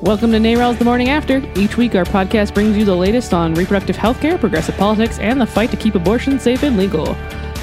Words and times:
Welcome 0.00 0.30
to 0.30 0.38
NARAL's 0.38 0.78
The 0.78 0.84
Morning 0.84 1.08
After. 1.08 1.42
Each 1.58 1.76
week, 1.76 1.96
our 1.96 2.04
podcast 2.04 2.54
brings 2.54 2.76
you 2.76 2.84
the 2.84 2.94
latest 2.94 3.34
on 3.34 3.54
reproductive 3.54 3.96
health 3.96 4.20
care, 4.20 4.38
progressive 4.38 4.76
politics, 4.76 5.18
and 5.18 5.40
the 5.40 5.46
fight 5.46 5.72
to 5.72 5.76
keep 5.76 5.96
abortion 5.96 6.38
safe 6.38 6.62
and 6.62 6.76
legal. 6.76 7.16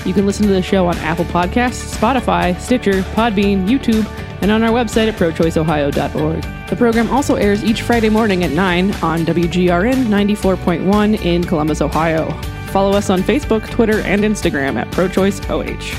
You 0.06 0.14
can 0.14 0.26
listen 0.26 0.46
to 0.48 0.52
the 0.52 0.62
show 0.62 0.86
on 0.86 0.98
Apple 0.98 1.24
Podcasts, 1.24 1.96
Spotify, 1.98 2.60
Stitcher, 2.60 3.04
Podbean, 3.14 3.66
YouTube, 3.70 4.06
and 4.42 4.52
on 4.52 4.64
our 4.64 4.72
website 4.72 5.08
at 5.08 5.16
prochoiceohio.org. 5.16 6.70
The 6.70 6.76
program 6.76 7.10
also 7.10 7.36
airs 7.36 7.64
each 7.64 7.84
Friday 7.84 8.10
morning 8.10 8.44
at 8.44 8.52
9 8.52 8.92
on 8.96 9.26
WGRN 9.26 10.08
94.1 10.08 11.24
in 11.24 11.42
Columbus, 11.42 11.80
Ohio. 11.80 12.30
Follow 12.68 12.98
us 12.98 13.10
on 13.10 13.22
Facebook, 13.22 13.70
Twitter, 13.70 14.02
and 14.02 14.24
Instagram 14.24 14.76
at 14.76 14.90
ProChoiceOH. 14.90 15.94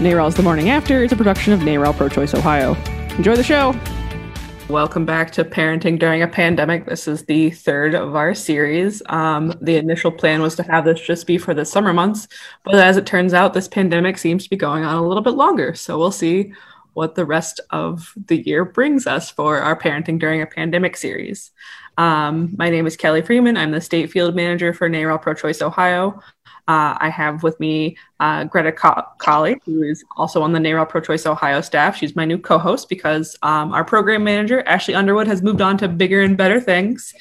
NARAL's 0.00 0.34
The 0.34 0.42
Morning 0.42 0.70
After 0.70 1.04
is 1.04 1.12
a 1.12 1.16
production 1.16 1.52
of 1.52 1.60
NARAL 1.60 1.94
ProChoice 1.94 2.36
Ohio. 2.36 2.74
Enjoy 3.16 3.36
the 3.36 3.44
show! 3.44 3.78
Welcome 4.68 5.06
back 5.06 5.30
to 5.32 5.46
Parenting 5.46 5.98
During 5.98 6.20
a 6.20 6.28
Pandemic. 6.28 6.84
This 6.84 7.08
is 7.08 7.24
the 7.24 7.48
third 7.48 7.94
of 7.94 8.14
our 8.14 8.34
series. 8.34 9.02
Um, 9.06 9.54
the 9.62 9.76
initial 9.76 10.12
plan 10.12 10.42
was 10.42 10.56
to 10.56 10.62
have 10.64 10.84
this 10.84 11.00
just 11.00 11.26
be 11.26 11.38
for 11.38 11.54
the 11.54 11.64
summer 11.64 11.94
months, 11.94 12.28
but 12.64 12.74
as 12.74 12.98
it 12.98 13.06
turns 13.06 13.32
out, 13.32 13.54
this 13.54 13.66
pandemic 13.66 14.18
seems 14.18 14.44
to 14.44 14.50
be 14.50 14.56
going 14.56 14.84
on 14.84 14.96
a 14.96 15.06
little 15.08 15.22
bit 15.22 15.36
longer. 15.36 15.74
So 15.74 15.98
we'll 15.98 16.12
see 16.12 16.52
what 16.92 17.14
the 17.14 17.24
rest 17.24 17.60
of 17.70 18.12
the 18.26 18.46
year 18.46 18.66
brings 18.66 19.06
us 19.06 19.30
for 19.30 19.58
our 19.58 19.74
Parenting 19.74 20.18
During 20.18 20.42
a 20.42 20.46
Pandemic 20.46 20.98
series. 20.98 21.50
Um, 21.96 22.54
my 22.58 22.68
name 22.68 22.86
is 22.86 22.94
Kelly 22.94 23.22
Freeman. 23.22 23.56
I'm 23.56 23.70
the 23.70 23.80
state 23.80 24.10
field 24.10 24.36
manager 24.36 24.74
for 24.74 24.90
NARAL 24.90 25.22
Pro 25.22 25.32
Choice 25.32 25.62
Ohio. 25.62 26.20
Uh, 26.68 26.94
I 27.00 27.08
have 27.08 27.42
with 27.42 27.58
me 27.60 27.96
uh, 28.20 28.44
Greta 28.44 28.70
Colley, 28.72 29.56
who 29.64 29.82
is 29.82 30.04
also 30.18 30.42
on 30.42 30.52
the 30.52 30.58
NARAL 30.58 30.86
Pro 30.86 31.00
Choice 31.00 31.24
Ohio 31.24 31.62
staff. 31.62 31.96
She's 31.96 32.14
my 32.14 32.26
new 32.26 32.36
co 32.36 32.58
host 32.58 32.90
because 32.90 33.38
um, 33.42 33.72
our 33.72 33.84
program 33.84 34.22
manager, 34.22 34.62
Ashley 34.66 34.94
Underwood, 34.94 35.26
has 35.28 35.40
moved 35.40 35.62
on 35.62 35.78
to 35.78 35.88
bigger 35.88 36.20
and 36.20 36.36
better 36.36 36.60
things. 36.60 37.14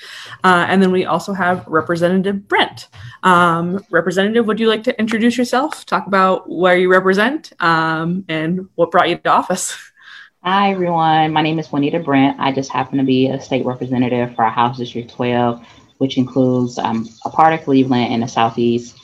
Uh, 0.43 0.65
and 0.67 0.83
then 0.83 0.91
we 0.91 1.05
also 1.05 1.31
have 1.31 1.65
Representative 1.65 2.45
Brent. 2.49 2.89
Um, 3.23 3.81
Representative, 3.89 4.45
would 4.47 4.59
you 4.59 4.67
like 4.67 4.83
to 4.83 4.99
introduce 4.99 5.37
yourself, 5.37 5.85
talk 5.85 6.07
about 6.07 6.49
where 6.49 6.77
you 6.77 6.91
represent, 6.91 7.53
um, 7.61 8.25
and 8.27 8.67
what 8.75 8.91
brought 8.91 9.07
you 9.07 9.15
to 9.17 9.29
office? 9.29 9.77
Hi, 10.43 10.71
everyone. 10.71 11.31
My 11.31 11.41
name 11.41 11.57
is 11.57 11.71
Juanita 11.71 11.99
Brent. 11.99 12.37
I 12.37 12.51
just 12.51 12.69
happen 12.69 12.97
to 12.97 13.03
be 13.05 13.27
a 13.27 13.39
state 13.39 13.65
representative 13.65 14.35
for 14.35 14.43
House 14.43 14.77
District 14.77 15.09
12, 15.09 15.65
which 15.99 16.17
includes 16.17 16.77
um, 16.77 17.07
a 17.23 17.29
part 17.29 17.53
of 17.53 17.63
Cleveland 17.63 18.13
and 18.13 18.23
the 18.23 18.27
Southeast 18.27 18.96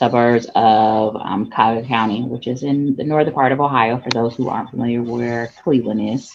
suburbs 0.00 0.46
of 0.54 1.14
um, 1.16 1.50
Cuyahoga 1.50 1.86
County, 1.86 2.22
which 2.22 2.46
is 2.46 2.62
in 2.62 2.96
the 2.96 3.04
northern 3.04 3.34
part 3.34 3.52
of 3.52 3.60
Ohio, 3.60 3.98
for 3.98 4.08
those 4.08 4.34
who 4.34 4.48
aren't 4.48 4.70
familiar 4.70 5.02
where 5.02 5.52
Cleveland 5.62 6.00
is. 6.14 6.32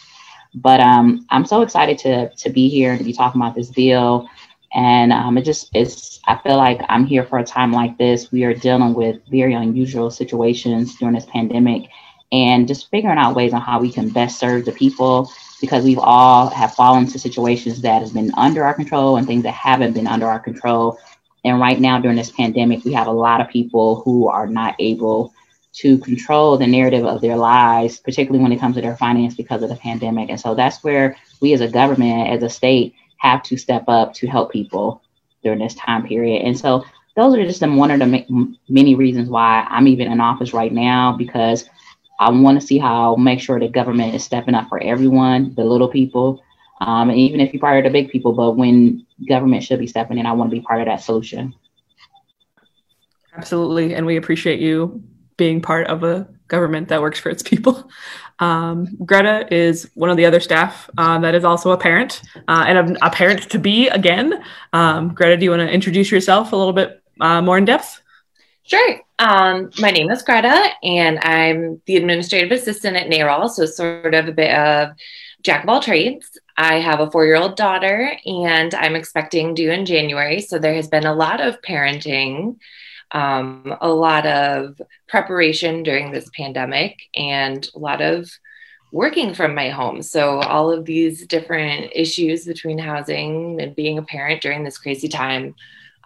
But 0.53 0.81
um, 0.81 1.25
I'm 1.31 1.45
so 1.45 1.63
excited 1.63 1.97
to, 1.99 2.29
to 2.29 2.49
be 2.51 2.69
here 2.69 2.91
and 2.91 2.99
to 2.99 3.03
be 3.03 3.11
talking 3.11 3.41
about 3.41 3.55
this 3.55 3.71
bill. 3.71 4.29
And 4.75 5.11
um, 5.11 5.39
it 5.39 5.45
just 5.45 5.75
is, 5.75 6.19
I 6.27 6.37
feel 6.37 6.57
like 6.57 6.79
I'm 6.89 7.07
here 7.07 7.25
for 7.25 7.39
a 7.39 7.43
time 7.43 7.71
like 7.71 7.97
this. 7.97 8.31
We 8.31 8.43
are 8.43 8.53
dealing 8.53 8.93
with 8.93 9.19
very 9.31 9.55
unusual 9.55 10.11
situations 10.11 10.95
during 10.97 11.15
this 11.15 11.25
pandemic 11.25 11.89
and 12.31 12.67
just 12.67 12.91
figuring 12.91 13.17
out 13.17 13.35
ways 13.35 13.53
on 13.53 13.61
how 13.61 13.79
we 13.79 13.91
can 13.91 14.09
best 14.09 14.37
serve 14.37 14.65
the 14.65 14.73
people 14.73 15.31
because 15.59 15.83
we've 15.83 15.99
all 15.99 16.49
have 16.49 16.75
fallen 16.75 17.05
into 17.05 17.17
situations 17.17 17.81
that 17.81 18.03
have 18.03 18.13
been 18.13 18.31
under 18.37 18.63
our 18.63 18.75
control 18.75 19.17
and 19.17 19.25
things 19.25 19.43
that 19.43 19.53
haven't 19.53 19.93
been 19.93 20.07
under 20.07 20.27
our 20.27 20.39
control 20.39 20.99
and 21.45 21.59
right 21.59 21.79
now, 21.79 21.99
during 21.99 22.17
this 22.17 22.31
pandemic, 22.31 22.83
we 22.83 22.93
have 22.93 23.05
a 23.05 23.11
lot 23.11 23.39
of 23.39 23.47
people 23.47 24.01
who 24.01 24.27
are 24.27 24.47
not 24.47 24.75
able 24.79 25.31
to 25.73 25.99
control 25.99 26.57
the 26.57 26.65
narrative 26.65 27.05
of 27.05 27.21
their 27.21 27.37
lives, 27.37 27.99
particularly 27.99 28.41
when 28.41 28.51
it 28.51 28.59
comes 28.59 28.75
to 28.75 28.81
their 28.81 28.97
finance 28.97 29.35
because 29.35 29.61
of 29.61 29.69
the 29.69 29.75
pandemic. 29.75 30.29
And 30.29 30.39
so 30.39 30.55
that's 30.55 30.83
where 30.83 31.15
we 31.41 31.53
as 31.53 31.61
a 31.61 31.67
government, 31.67 32.29
as 32.29 32.41
a 32.41 32.49
state, 32.49 32.95
have 33.17 33.43
to 33.43 33.57
step 33.57 33.83
up 33.87 34.13
to 34.15 34.27
help 34.27 34.51
people 34.51 35.03
during 35.43 35.59
this 35.59 35.75
time 35.75 36.07
period. 36.07 36.41
And 36.41 36.57
so 36.57 36.83
those 37.15 37.35
are 37.35 37.45
just 37.45 37.59
some 37.59 37.75
one 37.75 37.91
of 37.91 37.99
the 37.99 38.55
many 38.67 38.95
reasons 38.95 39.29
why 39.29 39.67
I'm 39.69 39.87
even 39.87 40.11
in 40.11 40.19
office 40.19 40.51
right 40.51 40.71
now 40.71 41.15
because 41.15 41.69
I 42.19 42.31
want 42.31 42.59
to 42.59 42.65
see 42.65 42.79
how 42.79 43.17
make 43.17 43.39
sure 43.39 43.59
the 43.59 43.67
government 43.67 44.15
is 44.15 44.23
stepping 44.23 44.55
up 44.55 44.67
for 44.67 44.81
everyone, 44.81 45.53
the 45.53 45.63
little 45.63 45.89
people, 45.89 46.41
um, 46.81 47.09
and 47.09 47.17
even 47.17 47.39
if 47.39 47.53
you're 47.53 47.61
part 47.61 47.77
of 47.77 47.83
the 47.83 47.89
big 47.89 48.09
people, 48.09 48.33
but 48.33 48.53
when 48.53 49.05
government 49.27 49.63
should 49.63 49.79
be 49.79 49.87
stepping 49.87 50.17
in, 50.17 50.25
I 50.25 50.33
want 50.33 50.51
to 50.51 50.55
be 50.55 50.61
part 50.61 50.81
of 50.81 50.87
that 50.87 51.01
solution. 51.01 51.53
Absolutely. 53.35 53.95
And 53.95 54.05
we 54.05 54.17
appreciate 54.17 54.59
you 54.59 55.03
being 55.37 55.61
part 55.61 55.87
of 55.87 56.03
a 56.03 56.27
government 56.47 56.89
that 56.89 57.01
works 57.01 57.19
for 57.19 57.29
its 57.29 57.43
people. 57.43 57.89
Um, 58.39 58.97
Greta 59.05 59.47
is 59.53 59.89
one 59.93 60.09
of 60.09 60.17
the 60.17 60.25
other 60.25 60.39
staff 60.39 60.89
uh, 60.97 61.19
that 61.19 61.35
is 61.35 61.45
also 61.45 61.71
a 61.71 61.77
parent 61.77 62.21
uh, 62.47 62.65
and 62.67 62.97
a, 62.97 63.07
a, 63.07 63.09
parent 63.09 63.49
to 63.49 63.59
be 63.59 63.87
again. 63.87 64.43
Um, 64.73 65.13
Greta, 65.13 65.37
do 65.37 65.45
you 65.45 65.51
want 65.51 65.61
to 65.61 65.71
introduce 65.71 66.11
yourself 66.11 66.51
a 66.51 66.55
little 66.55 66.73
bit 66.73 67.01
uh, 67.21 67.41
more 67.41 67.57
in 67.57 67.63
depth? 67.65 68.01
Sure. 68.63 68.99
Um, 69.19 69.69
my 69.79 69.91
name 69.91 70.11
is 70.11 70.21
Greta, 70.21 70.69
and 70.83 71.19
I'm 71.19 71.81
the 71.85 71.95
administrative 71.95 72.51
assistant 72.51 72.97
at 72.97 73.07
NARAL, 73.07 73.49
so 73.49 73.65
sort 73.65 74.13
of 74.13 74.27
a 74.27 74.31
bit 74.33 74.53
of 74.53 74.89
jack 75.45 75.63
of 75.63 75.69
all 75.69 75.79
trades. 75.79 76.37
I 76.57 76.79
have 76.79 76.99
a 76.99 77.11
four 77.11 77.25
year 77.25 77.35
old 77.35 77.55
daughter 77.55 78.17
and 78.25 78.73
I'm 78.73 78.95
expecting 78.95 79.53
due 79.53 79.71
in 79.71 79.85
January. 79.85 80.41
So 80.41 80.57
there 80.57 80.73
has 80.73 80.87
been 80.87 81.05
a 81.05 81.13
lot 81.13 81.39
of 81.39 81.61
parenting, 81.61 82.57
um, 83.11 83.77
a 83.79 83.89
lot 83.89 84.25
of 84.25 84.81
preparation 85.07 85.83
during 85.83 86.11
this 86.11 86.29
pandemic, 86.35 86.99
and 87.15 87.69
a 87.75 87.79
lot 87.79 88.01
of 88.01 88.29
working 88.91 89.35
from 89.35 89.53
my 89.53 89.69
home. 89.69 90.01
So 90.01 90.39
all 90.39 90.71
of 90.71 90.85
these 90.85 91.27
different 91.27 91.91
issues 91.93 92.45
between 92.45 92.79
housing 92.79 93.61
and 93.61 93.75
being 93.75 93.99
a 93.99 94.03
parent 94.03 94.41
during 94.41 94.63
this 94.63 94.79
crazy 94.79 95.09
time 95.09 95.53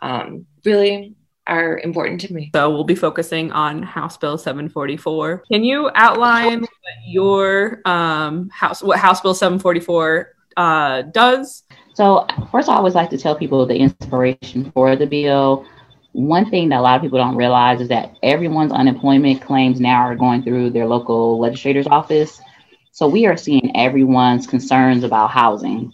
um, 0.01 0.45
really 0.65 1.15
are 1.49 1.79
important 1.79 2.21
to 2.21 2.33
me. 2.33 2.51
So 2.53 2.69
we'll 2.69 2.83
be 2.83 2.95
focusing 2.95 3.51
on 3.51 3.83
House 3.83 4.17
Bill 4.17 4.37
744. 4.37 5.43
Can 5.51 5.63
you 5.63 5.89
outline 5.95 6.61
what 6.61 6.69
your 7.07 7.81
um, 7.85 8.49
house, 8.49 8.81
what 8.83 8.99
House 8.99 9.19
Bill 9.21 9.33
744 9.33 10.35
uh, 10.57 11.01
does? 11.03 11.63
So 11.95 12.25
first, 12.51 12.69
I 12.69 12.75
always 12.75 12.95
like 12.95 13.09
to 13.09 13.17
tell 13.17 13.35
people 13.35 13.65
the 13.65 13.75
inspiration 13.75 14.71
for 14.71 14.95
the 14.95 15.05
bill. 15.05 15.65
One 16.13 16.49
thing 16.49 16.69
that 16.69 16.79
a 16.79 16.81
lot 16.81 16.95
of 16.95 17.01
people 17.01 17.19
don't 17.19 17.35
realize 17.35 17.81
is 17.81 17.89
that 17.89 18.15
everyone's 18.23 18.71
unemployment 18.71 19.41
claims 19.41 19.79
now 19.79 20.01
are 20.01 20.15
going 20.15 20.43
through 20.43 20.69
their 20.69 20.87
local 20.87 21.39
legislator's 21.39 21.87
office. 21.87 22.41
So 22.91 23.07
we 23.07 23.25
are 23.25 23.37
seeing 23.37 23.75
everyone's 23.75 24.47
concerns 24.47 25.03
about 25.03 25.31
housing. 25.31 25.93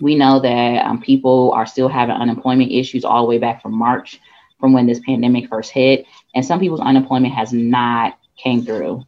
We 0.00 0.14
know 0.14 0.40
that 0.40 0.84
um, 0.84 1.00
people 1.00 1.52
are 1.52 1.66
still 1.66 1.88
having 1.88 2.14
unemployment 2.14 2.70
issues 2.70 3.04
all 3.04 3.22
the 3.22 3.28
way 3.28 3.38
back 3.38 3.62
from 3.62 3.74
March 3.74 4.20
from 4.58 4.72
when 4.72 4.86
this 4.86 5.00
pandemic 5.00 5.48
first 5.48 5.70
hit, 5.70 6.06
and 6.34 6.44
some 6.44 6.60
people's 6.60 6.80
unemployment 6.80 7.34
has 7.34 7.52
not 7.52 8.18
came 8.36 8.64
through. 8.64 9.04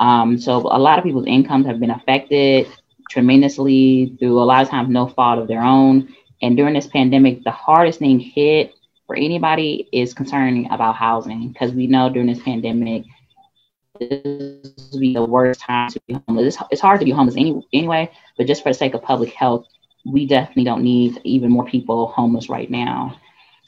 Um, 0.00 0.38
so 0.38 0.58
a 0.58 0.78
lot 0.78 0.98
of 0.98 1.04
people's 1.04 1.26
incomes 1.26 1.66
have 1.66 1.80
been 1.80 1.90
affected 1.90 2.68
tremendously 3.10 4.16
through 4.18 4.40
a 4.40 4.44
lot 4.44 4.62
of 4.62 4.68
times 4.68 4.88
no 4.88 5.06
fault 5.06 5.38
of 5.38 5.48
their 5.48 5.62
own. 5.62 6.14
And 6.42 6.56
during 6.56 6.74
this 6.74 6.86
pandemic, 6.86 7.42
the 7.42 7.50
hardest 7.50 7.98
thing 7.98 8.20
hit 8.20 8.74
for 9.06 9.16
anybody 9.16 9.88
is 9.92 10.14
concerning 10.14 10.70
about 10.70 10.94
housing 10.94 11.48
because 11.48 11.72
we 11.72 11.86
know 11.86 12.10
during 12.10 12.28
this 12.28 12.42
pandemic, 12.42 13.04
this 13.98 14.90
will 14.92 15.00
be 15.00 15.14
the 15.14 15.24
worst 15.24 15.60
time 15.60 15.90
to 15.90 16.00
be 16.06 16.16
homeless. 16.28 16.54
It's, 16.54 16.64
it's 16.70 16.80
hard 16.80 17.00
to 17.00 17.04
be 17.04 17.10
homeless 17.10 17.36
any, 17.36 17.66
anyway, 17.72 18.12
but 18.36 18.46
just 18.46 18.62
for 18.62 18.68
the 18.68 18.74
sake 18.74 18.94
of 18.94 19.02
public 19.02 19.32
health, 19.32 19.66
we 20.06 20.26
definitely 20.26 20.64
don't 20.64 20.84
need 20.84 21.20
even 21.24 21.50
more 21.50 21.64
people 21.64 22.06
homeless 22.08 22.48
right 22.48 22.70
now. 22.70 23.18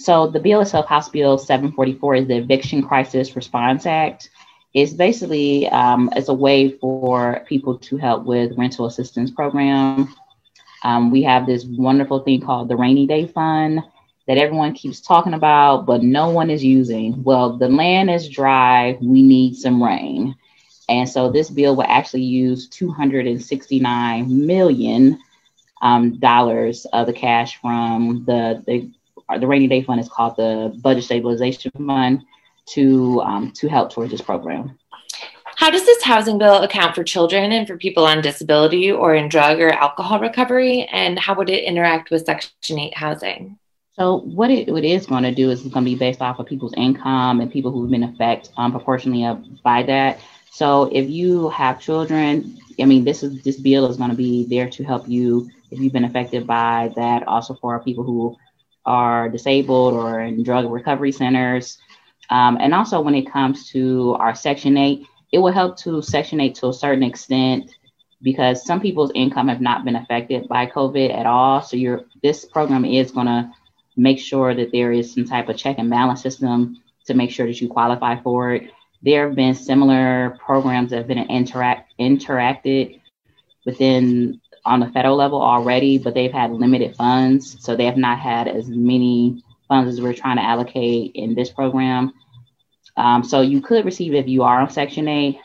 So 0.00 0.26
the 0.26 0.40
bill 0.40 0.62
itself, 0.62 0.86
House 0.86 1.10
Bill 1.10 1.36
744, 1.36 2.14
is 2.14 2.26
the 2.26 2.38
Eviction 2.38 2.82
Crisis 2.82 3.36
Response 3.36 3.84
Act. 3.84 4.30
It's 4.72 4.94
basically 4.94 5.68
um, 5.68 6.08
it's 6.16 6.30
a 6.30 6.34
way 6.34 6.70
for 6.70 7.44
people 7.46 7.76
to 7.76 7.98
help 7.98 8.24
with 8.24 8.56
rental 8.56 8.86
assistance 8.86 9.30
program. 9.30 10.14
Um, 10.84 11.10
we 11.10 11.22
have 11.24 11.44
this 11.44 11.66
wonderful 11.66 12.20
thing 12.20 12.40
called 12.40 12.70
the 12.70 12.76
Rainy 12.76 13.06
Day 13.06 13.26
Fund 13.26 13.82
that 14.26 14.38
everyone 14.38 14.72
keeps 14.72 15.02
talking 15.02 15.34
about, 15.34 15.84
but 15.84 16.02
no 16.02 16.30
one 16.30 16.48
is 16.48 16.64
using. 16.64 17.22
Well, 17.22 17.58
the 17.58 17.68
land 17.68 18.10
is 18.10 18.26
dry. 18.26 18.96
We 19.02 19.20
need 19.20 19.56
some 19.56 19.82
rain. 19.82 20.34
And 20.88 21.06
so 21.10 21.30
this 21.30 21.50
bill 21.50 21.76
will 21.76 21.84
actually 21.84 22.22
use 22.22 22.70
269 22.70 24.46
million 24.46 25.18
um, 25.82 26.18
dollars 26.18 26.86
of 26.86 27.06
the 27.06 27.12
cash 27.12 27.60
from 27.60 28.24
the, 28.24 28.64
the 28.66 28.90
the 29.38 29.46
rainy 29.46 29.68
day 29.68 29.82
fund 29.82 30.00
is 30.00 30.08
called 30.08 30.36
the 30.36 30.76
budget 30.82 31.04
stabilization 31.04 31.70
fund 31.86 32.22
to 32.66 33.20
um, 33.22 33.52
to 33.52 33.68
help 33.68 33.92
towards 33.92 34.10
this 34.10 34.20
program. 34.20 34.78
How 35.56 35.68
does 35.70 35.84
this 35.84 36.02
housing 36.02 36.38
bill 36.38 36.62
account 36.62 36.94
for 36.94 37.04
children 37.04 37.52
and 37.52 37.66
for 37.66 37.76
people 37.76 38.06
on 38.06 38.22
disability 38.22 38.90
or 38.90 39.14
in 39.14 39.28
drug 39.28 39.60
or 39.60 39.70
alcohol 39.70 40.18
recovery? 40.18 40.84
And 40.90 41.18
how 41.18 41.34
would 41.34 41.50
it 41.50 41.64
interact 41.64 42.10
with 42.10 42.24
Section 42.24 42.78
8 42.78 42.96
housing? 42.96 43.58
So, 43.92 44.20
what 44.20 44.50
it, 44.50 44.72
what 44.72 44.84
it 44.84 44.90
is 44.90 45.04
going 45.04 45.24
to 45.24 45.34
do 45.34 45.50
is 45.50 45.60
it's 45.60 45.74
going 45.74 45.84
to 45.84 45.90
be 45.90 45.98
based 45.98 46.22
off 46.22 46.38
of 46.38 46.46
people's 46.46 46.72
income 46.78 47.40
and 47.40 47.52
people 47.52 47.70
who've 47.70 47.90
been 47.90 48.04
affected 48.04 48.50
um, 48.56 48.72
proportionally 48.72 49.26
by 49.62 49.82
that. 49.82 50.20
So, 50.50 50.84
if 50.92 51.10
you 51.10 51.50
have 51.50 51.78
children, 51.78 52.56
I 52.80 52.86
mean, 52.86 53.04
this 53.04 53.22
is 53.22 53.42
this 53.42 53.60
bill 53.60 53.90
is 53.90 53.98
going 53.98 54.10
to 54.10 54.16
be 54.16 54.46
there 54.46 54.70
to 54.70 54.84
help 54.84 55.06
you 55.06 55.50
if 55.70 55.78
you've 55.78 55.92
been 55.92 56.04
affected 56.04 56.46
by 56.46 56.92
that. 56.96 57.28
Also 57.28 57.54
for 57.54 57.78
people 57.80 58.04
who 58.04 58.34
are 58.86 59.28
disabled 59.28 59.94
or 59.94 60.20
in 60.20 60.42
drug 60.42 60.70
recovery 60.70 61.12
centers. 61.12 61.78
Um, 62.30 62.58
and 62.60 62.72
also 62.74 63.00
when 63.00 63.14
it 63.14 63.30
comes 63.30 63.68
to 63.70 64.16
our 64.18 64.34
Section 64.34 64.76
8, 64.76 65.06
it 65.32 65.38
will 65.38 65.52
help 65.52 65.76
to 65.78 66.02
Section 66.02 66.40
8 66.40 66.54
to 66.56 66.68
a 66.68 66.72
certain 66.72 67.02
extent 67.02 67.70
because 68.22 68.64
some 68.64 68.80
people's 68.80 69.12
income 69.14 69.48
have 69.48 69.60
not 69.60 69.84
been 69.84 69.96
affected 69.96 70.48
by 70.48 70.66
COVID 70.66 71.12
at 71.12 71.26
all. 71.26 71.62
So 71.62 71.76
your 71.76 72.04
this 72.22 72.44
program 72.44 72.84
is 72.84 73.10
going 73.10 73.26
to 73.26 73.50
make 73.96 74.18
sure 74.18 74.54
that 74.54 74.72
there 74.72 74.92
is 74.92 75.12
some 75.12 75.24
type 75.24 75.48
of 75.48 75.56
check 75.56 75.78
and 75.78 75.90
balance 75.90 76.22
system 76.22 76.82
to 77.06 77.14
make 77.14 77.30
sure 77.30 77.46
that 77.46 77.60
you 77.60 77.68
qualify 77.68 78.20
for 78.22 78.54
it. 78.54 78.70
There 79.02 79.26
have 79.26 79.36
been 79.36 79.54
similar 79.54 80.38
programs 80.44 80.90
that 80.90 80.98
have 80.98 81.06
been 81.06 81.18
interact 81.18 81.94
interacted 81.98 83.00
within 83.64 84.40
on 84.64 84.80
the 84.80 84.88
federal 84.88 85.16
level 85.16 85.40
already, 85.40 85.98
but 85.98 86.14
they've 86.14 86.32
had 86.32 86.52
limited 86.52 86.96
funds, 86.96 87.56
so 87.60 87.76
they 87.76 87.86
have 87.86 87.96
not 87.96 88.18
had 88.18 88.48
as 88.48 88.68
many 88.68 89.42
funds 89.68 89.92
as 89.92 90.00
we're 90.00 90.14
trying 90.14 90.36
to 90.36 90.42
allocate 90.42 91.12
in 91.14 91.34
this 91.34 91.50
program. 91.50 92.12
Um, 92.96 93.22
so 93.24 93.40
you 93.40 93.60
could 93.60 93.84
receive 93.84 94.14
if 94.14 94.28
you 94.28 94.42
are 94.42 94.60
on 94.60 94.70
Section 94.70 95.08
8 95.08 95.38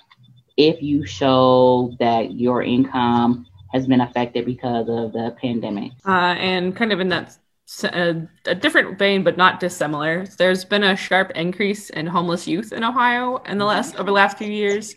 if 0.58 0.82
you 0.82 1.06
show 1.06 1.96
that 2.00 2.34
your 2.34 2.64
income 2.64 3.46
has 3.74 3.88
been 3.88 4.02
affected 4.02 4.46
because 4.46 4.88
of 4.88 5.12
the 5.12 5.36
pandemic. 5.42 5.92
Uh, 6.06 6.36
and 6.38 6.76
kind 6.76 6.92
of 6.94 7.00
in 7.00 7.10
that 7.10 7.38
a, 7.84 8.16
a, 8.46 8.56
different 8.56 8.98
vein, 8.98 9.24
but 9.24 9.38
not 9.38 9.60
dissimilar. 9.60 10.26
There's 10.38 10.64
been 10.64 10.84
a 10.84 10.96
sharp 10.96 11.32
increase 11.32 11.90
in 11.90 12.06
homeless 12.06 12.48
youth 12.48 12.72
in 12.72 12.84
Ohio 12.84 13.38
in 13.48 13.58
the 13.58 13.66
last 13.66 13.96
over 13.96 14.06
the 14.06 14.12
last 14.12 14.38
few 14.38 14.48
years. 14.48 14.96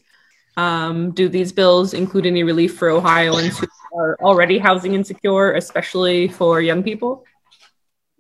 Um, 0.59 1.13
do 1.13 1.29
these 1.29 1.53
bills 1.53 1.95
include 1.95 2.27
any 2.27 2.43
relief 2.43 2.77
for 2.77 2.91
Ohioans 2.91 3.59
who 3.59 3.67
are 3.97 4.17
already 4.21 4.59
housing 4.59 4.95
insecure, 4.95 5.53
especially 5.53 6.29
for 6.29 6.61
young 6.61 6.83
people? 6.83 7.25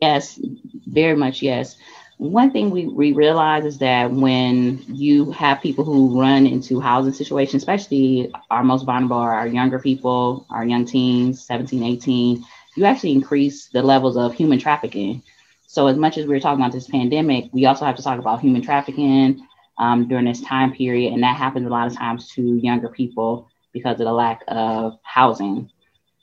Yes, 0.01 0.41
very 0.87 1.17
much 1.17 1.43
yes 1.43 1.77
one 2.19 2.51
thing 2.51 2.71
we, 2.71 2.87
we 2.89 3.13
realize 3.13 3.65
is 3.65 3.79
that 3.79 4.11
when 4.11 4.83
you 4.89 5.31
have 5.31 5.63
people 5.63 5.85
who 5.85 6.21
run 6.21 6.47
into 6.47 6.81
housing 6.81 7.13
situations, 7.13 7.63
especially 7.63 8.33
our 8.51 8.65
most 8.65 8.85
vulnerable 8.85 9.17
are 9.17 9.35
our 9.35 9.47
younger 9.47 9.79
people, 9.79 10.45
our 10.51 10.65
young 10.65 10.85
teens, 10.85 11.45
17, 11.47 11.83
18, 11.83 12.45
you 12.77 12.85
actually 12.85 13.13
increase 13.13 13.69
the 13.69 13.83
levels 13.83 14.17
of 14.17 14.35
human 14.35 14.59
trafficking. 14.59 15.23
So 15.69 15.87
as 15.87 15.97
much 15.97 16.19
as 16.19 16.27
we're 16.27 16.41
talking 16.41 16.61
about 16.61 16.73
this 16.73 16.89
pandemic, 16.89 17.51
we 17.53 17.67
also 17.67 17.85
have 17.85 17.97
to 17.97 18.03
talk 18.03 18.19
about 18.19 18.41
human 18.41 18.63
trafficking 18.63 19.47
um, 19.79 20.09
during 20.09 20.25
this 20.25 20.41
time 20.41 20.73
period. 20.73 21.13
And 21.13 21.23
that 21.23 21.37
happens 21.37 21.67
a 21.67 21.71
lot 21.71 21.87
of 21.87 21.97
times 21.97 22.29
to 22.31 22.43
younger 22.43 22.89
people 22.89 23.49
because 23.73 24.01
of 24.01 24.07
the 24.07 24.13
lack 24.13 24.43
of 24.49 24.99
housing. 25.03 25.71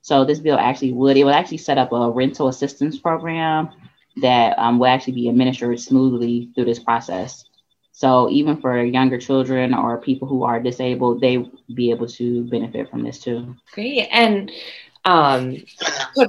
So 0.02 0.24
this 0.24 0.40
bill 0.40 0.57
actually 0.57 0.94
would, 0.94 1.18
it 1.18 1.24
would 1.24 1.34
actually 1.34 1.57
set 1.57 1.78
up 1.78 1.92
a 1.92 2.10
rental 2.12 2.48
assistance 2.48 2.98
program 2.98 3.69
that 4.18 4.57
um, 4.60 4.80
will 4.80 4.88
actually 4.88 5.13
be 5.13 5.30
administered 5.30 5.80
smoothly 5.80 6.52
through 6.54 6.66
this 6.66 6.80
process. 6.80 7.46
So 7.92 8.30
even 8.30 8.60
for 8.60 8.84
younger 8.84 9.18
children 9.18 9.74
or 9.74 9.98
people 10.01 10.28
who 10.28 10.44
are 10.44 10.60
disabled, 10.60 11.22
they 11.22 11.50
be 11.74 11.92
able 11.92 12.08
to 12.08 12.44
benefit 12.44 12.90
from 12.90 13.04
this 13.04 13.19
too. 13.19 13.56
Great. 13.72 14.08
And 14.12 14.51
um, 15.06 15.63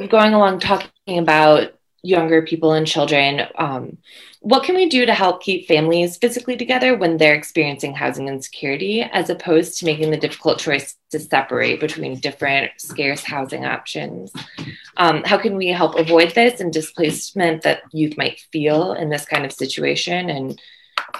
going 0.08 0.34
along 0.34 0.60
talking 0.60 1.18
about 1.18 1.75
younger 2.06 2.42
people 2.42 2.72
and 2.72 2.86
children, 2.86 3.42
um, 3.56 3.98
what 4.40 4.62
can 4.62 4.76
we 4.76 4.88
do 4.88 5.04
to 5.06 5.12
help 5.12 5.42
keep 5.42 5.66
families 5.66 6.16
physically 6.18 6.56
together 6.56 6.96
when 6.96 7.16
they're 7.16 7.34
experiencing 7.34 7.94
housing 7.94 8.28
insecurity, 8.28 9.02
as 9.02 9.28
opposed 9.28 9.78
to 9.78 9.84
making 9.84 10.10
the 10.10 10.16
difficult 10.16 10.58
choice 10.58 10.96
to 11.10 11.18
separate 11.18 11.80
between 11.80 12.20
different 12.20 12.70
scarce 12.78 13.24
housing 13.24 13.64
options? 13.64 14.32
Um, 14.96 15.24
how 15.24 15.38
can 15.38 15.56
we 15.56 15.68
help 15.68 15.98
avoid 15.98 16.34
this 16.34 16.60
and 16.60 16.72
displacement 16.72 17.62
that 17.62 17.82
youth 17.92 18.16
might 18.16 18.40
feel 18.52 18.92
in 18.92 19.10
this 19.10 19.24
kind 19.24 19.44
of 19.44 19.52
situation? 19.52 20.30
And, 20.30 20.60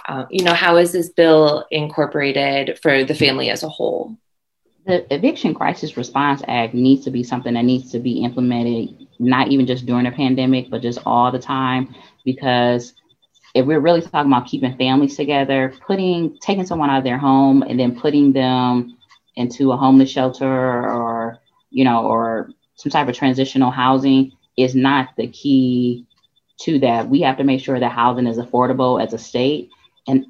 uh, 0.07 0.25
you 0.29 0.45
know, 0.45 0.53
how 0.53 0.77
is 0.77 0.93
this 0.93 1.09
bill 1.09 1.65
incorporated 1.69 2.79
for 2.81 3.03
the 3.03 3.15
family 3.15 3.49
as 3.49 3.63
a 3.63 3.69
whole? 3.69 4.17
The 4.85 5.13
Eviction 5.13 5.53
Crisis 5.53 5.97
Response 5.97 6.41
Act 6.47 6.73
needs 6.73 7.03
to 7.03 7.11
be 7.11 7.23
something 7.23 7.55
that 7.55 7.65
needs 7.65 7.91
to 7.91 7.99
be 7.99 8.23
implemented, 8.23 9.06
not 9.19 9.49
even 9.49 9.65
just 9.65 9.85
during 9.85 10.05
a 10.05 10.11
pandemic, 10.11 10.69
but 10.69 10.81
just 10.81 10.99
all 11.05 11.31
the 11.31 11.39
time, 11.39 11.95
because 12.23 12.93
if 13.53 13.65
we're 13.65 13.79
really 13.79 14.01
talking 14.01 14.31
about 14.31 14.47
keeping 14.47 14.77
families 14.77 15.15
together, 15.15 15.73
putting 15.85 16.37
taking 16.41 16.65
someone 16.65 16.89
out 16.89 16.99
of 16.99 17.03
their 17.03 17.17
home 17.17 17.63
and 17.63 17.79
then 17.79 17.99
putting 17.99 18.33
them 18.33 18.97
into 19.35 19.71
a 19.71 19.77
homeless 19.77 20.09
shelter 20.09 20.47
or 20.47 21.39
you 21.69 21.83
know 21.83 22.05
or 22.05 22.49
some 22.75 22.91
type 22.91 23.07
of 23.07 23.15
transitional 23.15 23.71
housing 23.71 24.31
is 24.57 24.75
not 24.75 25.09
the 25.17 25.27
key 25.27 26.05
to 26.59 26.79
that. 26.79 27.09
We 27.09 27.21
have 27.21 27.37
to 27.37 27.43
make 27.43 27.61
sure 27.61 27.79
that 27.79 27.91
housing 27.91 28.27
is 28.27 28.37
affordable 28.37 29.03
as 29.03 29.13
a 29.13 29.17
state 29.17 29.69
and 30.07 30.25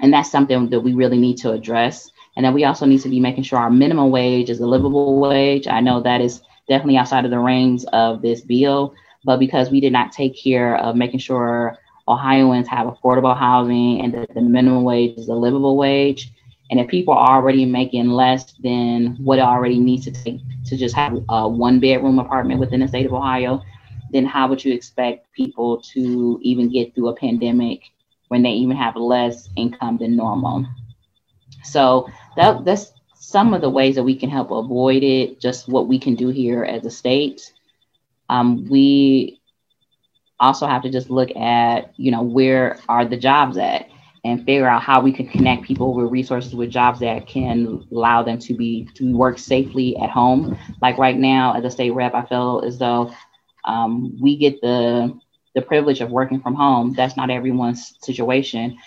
and 0.00 0.12
that's 0.12 0.30
something 0.30 0.68
that 0.70 0.80
we 0.80 0.94
really 0.94 1.18
need 1.18 1.38
to 1.38 1.52
address. 1.52 2.10
And 2.36 2.44
then 2.44 2.52
we 2.52 2.64
also 2.64 2.84
need 2.84 3.00
to 3.00 3.08
be 3.08 3.18
making 3.18 3.44
sure 3.44 3.58
our 3.58 3.70
minimum 3.70 4.10
wage 4.10 4.50
is 4.50 4.60
a 4.60 4.66
livable 4.66 5.18
wage. 5.18 5.66
I 5.66 5.80
know 5.80 6.02
that 6.02 6.20
is 6.20 6.42
definitely 6.68 6.96
outside 6.96 7.24
of 7.24 7.30
the 7.30 7.38
range 7.38 7.84
of 7.92 8.22
this 8.22 8.40
bill, 8.40 8.94
but 9.24 9.38
because 9.38 9.70
we 9.70 9.80
did 9.80 9.92
not 9.92 10.12
take 10.12 10.36
care 10.36 10.76
of 10.76 10.96
making 10.96 11.20
sure 11.20 11.78
Ohioans 12.08 12.68
have 12.68 12.86
affordable 12.86 13.36
housing 13.36 14.00
and 14.00 14.14
that 14.14 14.34
the 14.34 14.40
minimum 14.40 14.84
wage 14.84 15.18
is 15.18 15.28
a 15.28 15.34
livable 15.34 15.76
wage. 15.76 16.32
And 16.70 16.80
if 16.80 16.88
people 16.88 17.14
are 17.14 17.36
already 17.36 17.64
making 17.64 18.08
less 18.08 18.52
than 18.62 19.16
what 19.22 19.38
it 19.38 19.42
already 19.42 19.78
needs 19.78 20.04
to 20.04 20.10
take 20.12 20.40
to 20.66 20.76
just 20.76 20.94
have 20.96 21.22
a 21.28 21.48
one 21.48 21.78
bedroom 21.80 22.18
apartment 22.18 22.60
within 22.60 22.80
the 22.80 22.88
state 22.88 23.06
of 23.06 23.12
Ohio, 23.12 23.62
then 24.12 24.24
how 24.24 24.48
would 24.48 24.64
you 24.64 24.72
expect 24.72 25.32
people 25.32 25.80
to 25.94 26.38
even 26.42 26.68
get 26.70 26.94
through 26.94 27.08
a 27.08 27.16
pandemic 27.16 27.82
when 28.28 28.42
they 28.42 28.50
even 28.50 28.76
have 28.76 28.96
less 28.96 29.48
income 29.56 29.98
than 29.98 30.16
normal? 30.16 30.66
So 31.64 32.08
that, 32.36 32.64
that's 32.64 32.92
some 33.26 33.54
of 33.54 33.60
the 33.60 33.68
ways 33.68 33.96
that 33.96 34.04
we 34.04 34.14
can 34.14 34.30
help 34.30 34.52
avoid 34.52 35.02
it, 35.02 35.40
just 35.40 35.68
what 35.68 35.88
we 35.88 35.98
can 35.98 36.14
do 36.14 36.28
here 36.28 36.62
as 36.62 36.86
a 36.86 36.90
state. 36.90 37.52
Um, 38.28 38.68
we 38.70 39.40
also 40.38 40.64
have 40.68 40.82
to 40.82 40.90
just 40.90 41.10
look 41.10 41.34
at, 41.34 41.92
you 41.96 42.12
know, 42.12 42.22
where 42.22 42.78
are 42.88 43.04
the 43.04 43.16
jobs 43.16 43.58
at 43.58 43.88
and 44.24 44.44
figure 44.44 44.68
out 44.68 44.80
how 44.80 45.00
we 45.00 45.12
can 45.12 45.26
connect 45.26 45.64
people 45.64 45.92
with 45.92 46.12
resources 46.12 46.54
with 46.54 46.70
jobs 46.70 47.00
that 47.00 47.26
can 47.26 47.84
allow 47.90 48.22
them 48.22 48.38
to 48.38 48.54
be 48.54 48.88
to 48.94 49.16
work 49.16 49.40
safely 49.40 49.96
at 49.96 50.08
home. 50.08 50.56
Like 50.80 50.96
right 50.96 51.18
now, 51.18 51.52
as 51.54 51.64
a 51.64 51.70
state 51.70 51.90
rep, 51.90 52.14
I 52.14 52.24
feel 52.26 52.62
as 52.64 52.78
though 52.78 53.12
um, 53.64 54.16
we 54.20 54.36
get 54.36 54.60
the 54.60 55.18
the 55.56 55.62
privilege 55.62 56.00
of 56.00 56.10
working 56.10 56.40
from 56.40 56.54
home. 56.54 56.92
That's 56.92 57.16
not 57.16 57.30
everyone's 57.30 57.96
situation. 58.02 58.78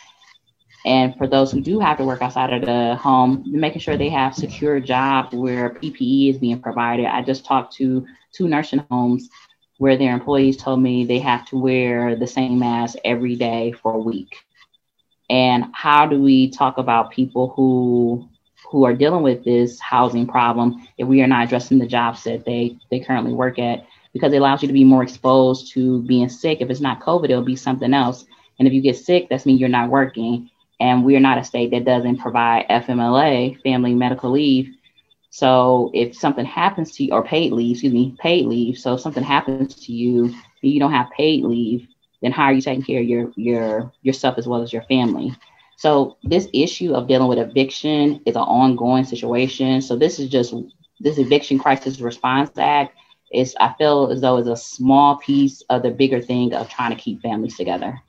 And 0.86 1.16
for 1.18 1.28
those 1.28 1.52
who 1.52 1.62
do 1.62 1.80
have 1.80 1.98
to 1.98 2.06
work 2.06 2.22
outside 2.22 2.54
of 2.54 2.62
the 2.62 2.96
home, 2.96 3.44
making 3.46 3.82
sure 3.82 3.98
they 3.98 4.10
have 4.10 4.34
secure 4.34 4.80
jobs 4.80 5.36
where 5.36 5.72
PPE 5.72 6.30
is 6.32 6.38
being 6.38 6.62
provided. 6.62 7.06
I 7.06 7.22
just 7.22 7.46
talked 7.46 7.76
to 7.76 8.06
two 8.32 8.48
nursing 8.48 8.86
homes 8.90 9.30
where 9.78 9.98
their 9.98 10.14
employees 10.14 10.58
told 10.58 10.82
me 10.82 11.06
they 11.06 11.20
have 11.20 11.46
to 11.48 11.58
wear 11.58 12.16
the 12.16 12.28
same 12.28 12.60
mask 12.60 12.98
every 13.04 13.36
day 13.36 13.72
for 13.72 13.94
a 13.94 14.00
week. 14.00 14.36
And 15.30 15.66
how 15.74 16.06
do 16.08 16.22
we 16.22 16.50
talk 16.50 16.78
about 16.78 17.12
people 17.12 17.50
who 17.56 18.28
who 18.70 18.84
are 18.84 18.94
dealing 18.94 19.24
with 19.24 19.44
this 19.44 19.80
housing 19.80 20.28
problem 20.28 20.88
if 20.98 21.08
we 21.08 21.22
are 21.22 21.28
not 21.28 21.46
addressing 21.46 21.80
the 21.80 21.88
jobs 21.88 22.24
that 22.24 22.46
they 22.46 22.78
they 22.90 23.00
currently 23.00 23.34
work 23.34 23.60
at? 23.60 23.86
Because 24.14 24.34
it 24.34 24.38
allows 24.38 24.62
you 24.62 24.68
to 24.68 24.74
be 24.74 24.84
more 24.84 25.04
exposed 25.04 25.72
to 25.74 26.02
being 26.04 26.30
sick. 26.30 26.62
If 26.62 26.70
it's 26.70 26.82
not 26.82 27.02
COVID, 27.02 27.30
it'll 27.30 27.44
be 27.44 27.56
something 27.56 27.94
else. 27.94 28.26
And 28.58 28.68
if 28.68 28.74
you 28.74 28.82
get 28.82 28.98
sick, 28.98 29.28
that's 29.30 29.46
mean 29.46 29.58
you're 29.58 29.70
not 29.70 29.90
working. 29.90 30.50
And 30.80 31.04
we're 31.04 31.20
not 31.20 31.38
a 31.38 31.44
state 31.44 31.72
that 31.72 31.86
doesn't 31.86 32.18
provide 32.18 32.68
FMLA, 32.70 33.62
family 33.62 33.94
medical 33.94 34.32
leave, 34.32 34.74
so 35.30 35.92
if 35.94 36.16
something 36.16 36.46
happens 36.46 36.92
to 36.94 37.04
you, 37.04 37.14
or 37.14 37.24
paid 37.24 37.52
leave, 37.52 37.76
excuse 37.76 37.94
me, 37.94 38.16
paid 38.20 38.46
leave. 38.46 38.78
So 38.78 38.96
if 38.96 39.02
something 39.02 39.24
happens 39.24 39.76
to 39.86 39.94
you 39.94 40.34
you 40.62 40.80
don't 40.80 40.92
have 40.92 41.10
paid 41.12 41.46
leave, 41.46 41.88
then 42.22 42.34
how 42.34 42.46
are 42.46 42.54
you 42.54 42.62
taking 42.62 42.84
care 42.84 43.00
of 43.00 43.08
your 43.08 43.32
your 43.36 43.92
yourself 44.02 44.38
as 44.38 44.48
well 44.48 44.62
as 44.62 44.74
your 44.74 44.82
family? 44.84 45.34
So 45.78 46.18
this 46.24 46.50
issue 46.52 46.94
of 46.94 47.08
dealing 47.08 47.30
with 47.30 47.40
eviction 47.40 48.22
is 48.26 48.36
an 48.36 48.42
ongoing 48.42 49.06
situation. 49.06 49.82
So 49.82 49.96
this 49.96 50.20
is 50.20 50.30
just 50.30 50.54
this 51.00 51.18
eviction 51.18 51.60
crisis 51.60 52.02
response 52.02 52.52
act 52.58 52.96
is 53.32 53.56
I 53.60 53.74
feel 53.78 54.10
as 54.12 54.20
though 54.20 54.38
is 54.38 54.48
a 54.48 54.58
small 54.58 55.18
piece 55.18 55.62
of 55.70 55.84
the 55.84 55.92
bigger 55.92 56.22
thing 56.22 56.54
of 56.54 56.68
trying 56.68 56.90
to 56.90 57.02
keep 57.02 57.22
families 57.22 57.56
together. 57.56 58.02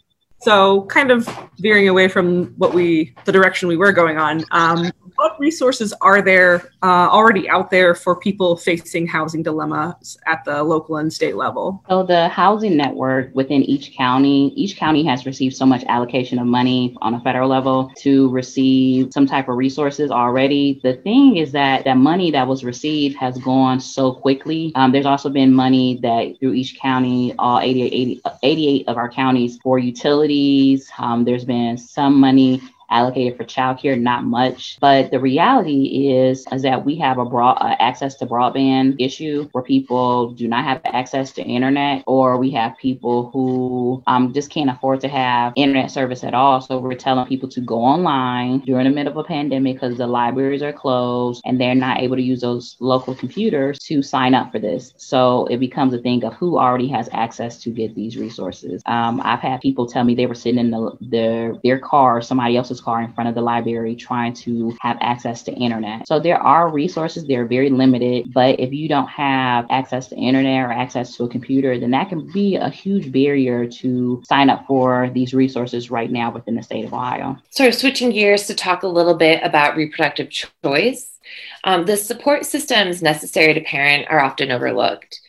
So 0.43 0.83
kind 0.87 1.11
of 1.11 1.29
veering 1.59 1.89
away 1.89 2.09
from 2.09 2.47
what 2.57 2.73
we 2.73 3.15
the 3.25 3.33
direction 3.33 3.69
we 3.69 3.77
were 3.77 3.93
going 3.93 4.17
on. 4.17 4.45
Um, 4.51 4.91
what 5.21 5.39
resources 5.39 5.93
are 6.01 6.23
there 6.23 6.73
uh, 6.83 7.07
already 7.11 7.47
out 7.47 7.71
there 7.71 7.95
for 7.95 8.17
people 8.17 8.57
facing 8.57 9.07
housing 9.07 9.43
dilemmas 9.43 10.17
at 10.27 10.43
the 10.47 10.63
local 10.63 10.97
and 10.97 11.13
state 11.13 11.37
level? 11.37 11.85
So, 11.91 12.03
the 12.03 12.29
housing 12.29 12.75
network 12.75 13.31
within 13.35 13.63
each 13.63 13.95
county, 13.95 14.55
each 14.57 14.79
county 14.79 15.05
has 15.05 15.27
received 15.27 15.55
so 15.55 15.67
much 15.67 15.85
allocation 15.89 16.39
of 16.39 16.47
money 16.47 16.97
on 17.03 17.13
a 17.13 17.21
federal 17.21 17.51
level 17.51 17.93
to 17.99 18.31
receive 18.31 19.13
some 19.13 19.27
type 19.27 19.49
of 19.49 19.57
resources 19.57 20.11
already. 20.11 20.81
The 20.83 20.95
thing 20.95 21.37
is 21.37 21.53
that 21.53 21.85
that 21.85 21.99
money 21.99 22.31
that 22.31 22.49
was 22.49 22.65
received 22.65 23.19
has 23.19 23.37
gone 23.37 23.79
so 23.79 24.15
quickly. 24.15 24.73
Um, 24.75 24.91
there's 24.91 25.05
also 25.05 25.29
been 25.29 25.53
money 25.53 25.99
that 26.01 26.41
through 26.41 26.55
each 26.55 26.79
county, 26.81 27.35
all 27.39 27.61
88, 27.61 28.23
88 28.43 28.89
of 28.89 28.97
our 28.97 29.11
counties 29.11 29.59
for 29.63 29.79
utilities. 29.79 30.91
Um, 30.99 31.27
there's 31.27 31.45
been 31.45 31.77
some 31.77 32.19
money 32.19 32.63
allocated 32.91 33.37
for 33.37 33.45
childcare, 33.45 34.01
not 34.01 34.25
much. 34.25 34.79
But 34.81 35.11
the 35.11 35.21
reality 35.21 36.09
is, 36.11 36.47
is 36.53 36.63
that 36.63 36.85
we 36.85 36.97
have 36.97 37.19
a 37.19 37.25
broad 37.25 37.59
uh, 37.61 37.77
access 37.79 38.17
to 38.17 38.27
broadband 38.27 38.97
issue 38.99 39.49
where 39.53 39.65
people 39.65 40.33
do 40.33 40.49
not 40.49 40.65
have 40.65 40.81
access 40.85 41.33
to 41.33 41.43
internet, 41.43 42.03
or 42.07 42.37
we 42.37 42.51
have 42.51 42.77
people 42.79 43.31
who 43.31 44.03
um, 44.07 44.33
just 44.33 44.51
can't 44.51 44.71
afford 44.71 45.01
to 45.01 45.09
have 45.09 45.53
internet 45.57 45.91
service 45.91 46.25
at 46.25 46.35
all. 46.35 46.61
So 46.61 46.79
we're 46.79 46.95
telling 46.95 47.27
people 47.27 47.49
to 47.51 47.61
go 47.61 47.79
online 47.79 48.61
during 48.61 48.85
the 48.85 48.91
middle 48.91 49.13
of 49.13 49.17
a 49.17 49.25
pandemic 49.25 49.77
because 49.77 49.97
the 49.97 50.07
libraries 50.07 50.63
are 50.63 50.73
closed 50.73 51.43
and 51.45 51.61
they're 51.61 51.75
not 51.75 52.01
able 52.01 52.17
to 52.17 52.23
use 52.23 52.41
those 52.41 52.77
local 52.81 53.15
computers 53.15 53.79
to 53.81 54.03
sign 54.03 54.35
up 54.35 54.53
for 54.53 54.59
this. 54.59 54.93
So 54.97 55.47
it 55.47 55.59
becomes 55.59 55.95
a 55.95 55.99
thing 55.99 56.25
of 56.25 56.35
who 56.35 56.59
already 56.59 56.89
has 56.89 57.09
access 57.13 57.61
to 57.63 57.71
get 57.71 57.95
these 57.95 58.17
resources. 58.17 58.83
Um, 58.87 59.21
I've 59.25 59.41
had 59.41 59.61
people 59.61 59.87
tell 59.87 60.05
me 60.05 60.15
they 60.15 60.27
were 60.27 60.35
sitting 60.35 60.59
in 60.59 60.71
the, 60.71 60.97
their 61.01 61.55
their 61.63 61.79
car, 61.79 62.21
somebody 62.23 62.57
else's 62.57 62.80
car 62.81 63.03
in 63.03 63.13
front 63.13 63.29
of 63.29 63.35
the 63.35 63.41
library 63.41 63.95
trying 63.95 64.33
to 64.35 64.77
have 64.81 64.97
access 65.01 65.43
to 65.45 65.53
internet. 65.53 66.07
So 66.07 66.19
there 66.19 66.39
are 66.39 66.69
resources, 66.69 67.27
they're 67.27 67.47
very 67.47 67.71
limited, 67.71 68.33
but 68.33 68.59
if 68.59 68.73
you 68.73 68.89
don't 68.89 69.09
have 69.09 69.67
access 69.71 70.09
to 70.09 70.17
internet 70.17 70.65
or 70.65 70.73
access 70.73 71.17
to 71.17 71.25
a 71.25 71.29
computer, 71.29 71.79
then 71.79 71.91
that 71.93 72.09
can 72.09 72.31
be 72.33 72.57
a 72.57 72.69
huge 72.69 73.13
barrier 73.13 73.67
to 73.67 74.23
sign 74.27 74.51
up 74.51 74.67
for 74.67 75.11
these 75.15 75.35
resources 75.35 75.91
right 75.91 76.11
now 76.11 76.31
within 76.31 76.55
the 76.55 76.63
state 76.63 76.85
of 76.85 76.93
Ohio. 76.93 77.31
Of 77.31 77.75
switching 77.75 78.11
gears 78.11 78.47
to 78.47 78.55
talk 78.55 78.83
a 78.83 78.89
little 78.89 79.15
bit 79.15 79.43
about 79.43 79.77
reproductive 79.77 80.31
choice. 80.31 81.19
Um, 81.65 81.85
the 81.85 81.97
support 81.97 82.47
systems 82.47 83.03
necessary 83.03 83.55
to 83.55 83.61
parent 83.61 84.07
are 84.11 84.21
often 84.21 84.51
overlooked 84.51 85.21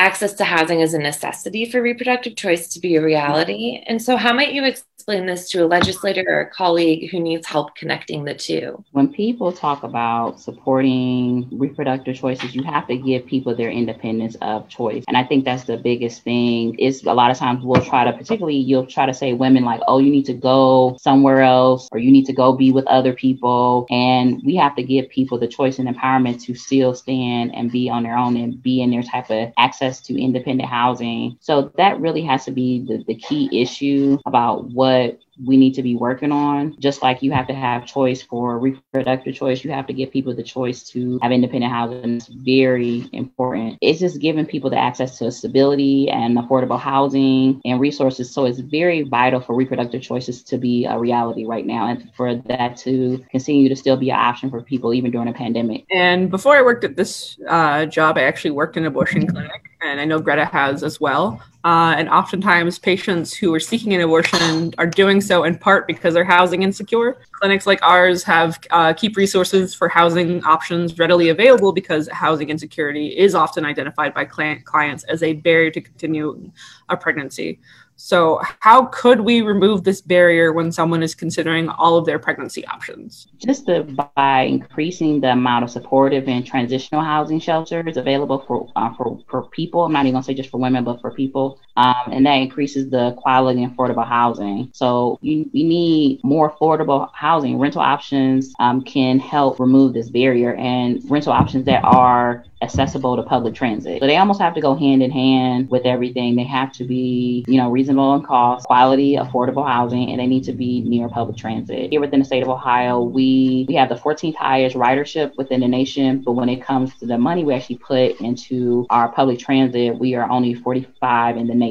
access 0.00 0.32
to 0.32 0.44
housing 0.44 0.80
is 0.80 0.94
a 0.94 0.98
necessity 0.98 1.70
for 1.70 1.82
reproductive 1.82 2.34
choice 2.34 2.68
to 2.68 2.80
be 2.80 2.96
a 2.96 3.02
reality. 3.02 3.84
And 3.86 4.00
so, 4.00 4.16
how 4.16 4.32
might 4.32 4.52
you 4.54 4.64
explain 4.64 5.26
this 5.26 5.48
to 5.50 5.64
a 5.64 5.66
legislator 5.66 6.24
or 6.28 6.40
a 6.40 6.50
colleague 6.50 7.10
who 7.10 7.18
needs 7.20 7.46
help 7.46 7.74
connecting 7.74 8.24
the 8.24 8.34
two? 8.34 8.84
When 8.92 9.12
people 9.12 9.50
talk 9.50 9.82
about 9.82 10.40
supporting 10.40 11.48
reproductive 11.50 12.16
choices, 12.16 12.54
you 12.54 12.62
have 12.64 12.86
to 12.88 12.96
give 12.96 13.26
people 13.26 13.54
their 13.56 13.70
independence 13.70 14.36
of 14.42 14.68
choice. 14.68 15.02
And 15.08 15.16
I 15.16 15.24
think 15.24 15.44
that's 15.44 15.64
the 15.64 15.78
biggest 15.78 16.22
thing 16.22 16.78
is 16.78 17.02
a 17.04 17.12
lot 17.12 17.30
of 17.30 17.38
times 17.38 17.64
we'll 17.64 17.82
try 17.82 18.04
to, 18.04 18.12
particularly 18.12 18.58
you'll 18.58 18.86
try 18.86 19.06
to 19.06 19.14
say 19.14 19.32
women 19.32 19.64
like, 19.64 19.80
oh, 19.88 19.98
you 19.98 20.10
need 20.10 20.26
to 20.26 20.34
go 20.34 20.96
somewhere 21.00 21.42
else 21.42 21.88
or 21.92 21.98
you 21.98 22.12
need 22.12 22.26
to 22.26 22.32
go 22.34 22.52
be 22.52 22.70
with 22.70 22.86
other 22.86 23.12
people. 23.12 23.86
And 23.90 24.40
we 24.44 24.54
have 24.56 24.76
to 24.76 24.82
give 24.82 25.08
people 25.08 25.38
the 25.38 25.48
choice 25.48 25.78
and 25.78 25.88
empowerment 25.88 26.42
to 26.44 26.54
still 26.54 26.94
stand 26.94 27.54
and 27.54 27.72
be 27.72 27.88
on 27.90 28.02
their 28.02 28.16
own 28.16 28.36
and 28.36 28.62
be 28.62 28.80
in 28.80 28.90
their 28.90 29.02
type 29.02 29.30
of 29.30 29.52
access 29.56 29.89
to 30.02 30.20
independent 30.20 30.68
housing. 30.68 31.36
So 31.40 31.72
that 31.76 32.00
really 32.00 32.22
has 32.22 32.44
to 32.44 32.52
be 32.52 32.84
the, 32.86 33.02
the 33.06 33.14
key 33.16 33.48
issue 33.60 34.18
about 34.26 34.70
what 34.70 34.90
what 34.90 35.20
we 35.46 35.56
need 35.56 35.72
to 35.74 35.82
be 35.82 35.96
working 35.96 36.32
on. 36.32 36.76
Just 36.78 37.02
like 37.02 37.22
you 37.22 37.32
have 37.32 37.46
to 37.46 37.54
have 37.54 37.86
choice 37.86 38.20
for 38.20 38.58
reproductive 38.58 39.34
choice, 39.34 39.64
you 39.64 39.70
have 39.70 39.86
to 39.86 39.92
give 39.92 40.10
people 40.10 40.34
the 40.34 40.42
choice 40.42 40.82
to 40.90 41.18
have 41.22 41.32
independent 41.32 41.72
housing. 41.72 42.16
It's 42.16 42.26
very 42.26 43.08
important. 43.12 43.78
It's 43.80 44.00
just 44.00 44.20
giving 44.20 44.44
people 44.44 44.68
the 44.68 44.78
access 44.78 45.18
to 45.18 45.30
stability 45.30 46.10
and 46.10 46.36
affordable 46.36 46.78
housing 46.78 47.60
and 47.64 47.80
resources. 47.80 48.30
So 48.30 48.44
it's 48.44 48.58
very 48.58 49.02
vital 49.02 49.40
for 49.40 49.54
reproductive 49.54 50.02
choices 50.02 50.42
to 50.44 50.58
be 50.58 50.84
a 50.84 50.98
reality 50.98 51.46
right 51.46 51.64
now 51.64 51.86
and 51.86 52.10
for 52.14 52.34
that 52.34 52.76
to 52.78 53.24
continue 53.30 53.68
to 53.68 53.76
still 53.76 53.96
be 53.96 54.10
an 54.10 54.16
option 54.16 54.50
for 54.50 54.60
people 54.60 54.92
even 54.92 55.10
during 55.10 55.28
a 55.28 55.32
pandemic. 55.32 55.86
And 55.90 56.30
before 56.30 56.56
I 56.56 56.62
worked 56.62 56.84
at 56.84 56.96
this 56.96 57.38
uh, 57.48 57.86
job, 57.86 58.18
I 58.18 58.22
actually 58.24 58.50
worked 58.50 58.76
in 58.76 58.82
an 58.82 58.88
abortion 58.88 59.26
clinic, 59.26 59.69
and 59.82 60.00
I 60.00 60.04
know 60.04 60.18
Greta 60.18 60.44
has 60.44 60.82
as 60.82 61.00
well. 61.00 61.42
Uh, 61.62 61.94
and 61.96 62.08
oftentimes, 62.08 62.78
patients 62.78 63.34
who 63.34 63.52
are 63.54 63.60
seeking 63.60 63.92
an 63.92 64.00
abortion 64.00 64.72
are 64.78 64.86
doing 64.86 65.20
so 65.20 65.44
in 65.44 65.58
part 65.58 65.86
because 65.86 66.14
they're 66.14 66.24
housing 66.24 66.62
insecure. 66.62 67.18
Clinics 67.32 67.66
like 67.66 67.82
ours 67.82 68.22
have 68.22 68.58
uh, 68.70 68.92
keep 68.94 69.16
resources 69.16 69.74
for 69.74 69.88
housing 69.88 70.42
options 70.44 70.98
readily 70.98 71.28
available 71.28 71.72
because 71.72 72.08
housing 72.08 72.48
insecurity 72.48 73.08
is 73.08 73.34
often 73.34 73.64
identified 73.64 74.14
by 74.14 74.24
client, 74.24 74.64
clients 74.64 75.04
as 75.04 75.22
a 75.22 75.34
barrier 75.34 75.70
to 75.70 75.80
continuing 75.80 76.52
a 76.88 76.96
pregnancy. 76.96 77.58
So, 78.02 78.40
how 78.60 78.86
could 78.86 79.20
we 79.20 79.42
remove 79.42 79.84
this 79.84 80.00
barrier 80.00 80.54
when 80.54 80.72
someone 80.72 81.02
is 81.02 81.14
considering 81.14 81.68
all 81.68 81.98
of 81.98 82.06
their 82.06 82.18
pregnancy 82.18 82.66
options? 82.66 83.28
Just 83.36 83.66
to, 83.66 83.82
by 84.16 84.44
increasing 84.44 85.20
the 85.20 85.32
amount 85.32 85.64
of 85.64 85.70
supportive 85.70 86.26
and 86.26 86.46
transitional 86.46 87.02
housing 87.02 87.38
shelters 87.38 87.98
available 87.98 88.42
for 88.46 88.72
uh, 88.74 88.94
for, 88.94 89.20
for 89.28 89.42
people. 89.50 89.84
I'm 89.84 89.92
not 89.92 90.06
even 90.06 90.14
gonna 90.14 90.24
say 90.24 90.32
just 90.32 90.48
for 90.48 90.58
women, 90.58 90.82
but 90.82 91.02
for 91.02 91.10
people, 91.10 91.60
um, 91.80 92.12
and 92.12 92.26
that 92.26 92.34
increases 92.34 92.90
the 92.90 93.12
quality 93.18 93.62
and 93.62 93.76
affordable 93.76 94.06
housing. 94.06 94.70
So, 94.74 95.18
you, 95.22 95.48
we 95.52 95.64
need 95.64 96.20
more 96.22 96.50
affordable 96.50 97.10
housing. 97.14 97.58
Rental 97.58 97.80
options 97.80 98.52
um, 98.60 98.82
can 98.82 99.18
help 99.18 99.58
remove 99.58 99.94
this 99.94 100.10
barrier, 100.10 100.54
and 100.54 101.00
rental 101.10 101.32
options 101.32 101.64
that 101.66 101.82
are 101.84 102.44
accessible 102.62 103.16
to 103.16 103.22
public 103.22 103.54
transit. 103.54 104.00
So 104.00 104.06
they 104.06 104.16
almost 104.16 104.40
have 104.40 104.54
to 104.54 104.60
go 104.60 104.74
hand 104.74 105.02
in 105.02 105.10
hand 105.10 105.70
with 105.70 105.86
everything. 105.86 106.36
They 106.36 106.44
have 106.44 106.72
to 106.72 106.84
be, 106.84 107.44
you 107.48 107.56
know, 107.56 107.70
reasonable 107.70 108.14
in 108.14 108.22
cost, 108.22 108.66
quality, 108.66 109.16
affordable 109.16 109.66
housing, 109.66 110.10
and 110.10 110.20
they 110.20 110.26
need 110.26 110.44
to 110.44 110.52
be 110.52 110.82
near 110.82 111.08
public 111.08 111.36
transit. 111.36 111.90
Here 111.90 112.00
within 112.00 112.20
the 112.20 112.24
state 112.24 112.42
of 112.42 112.48
Ohio, 112.48 113.00
we 113.00 113.64
we 113.68 113.74
have 113.74 113.88
the 113.88 113.94
14th 113.94 114.34
highest 114.34 114.76
ridership 114.76 115.36
within 115.36 115.60
the 115.60 115.68
nation, 115.68 116.22
but 116.24 116.32
when 116.32 116.48
it 116.48 116.62
comes 116.62 116.94
to 116.98 117.06
the 117.06 117.18
money 117.18 117.44
we 117.44 117.54
actually 117.54 117.78
put 117.78 118.20
into 118.20 118.86
our 118.90 119.10
public 119.10 119.38
transit, 119.38 119.98
we 119.98 120.14
are 120.14 120.28
only 120.30 120.54
45 120.54 121.36
in 121.36 121.46
the 121.46 121.54
nation. 121.54 121.69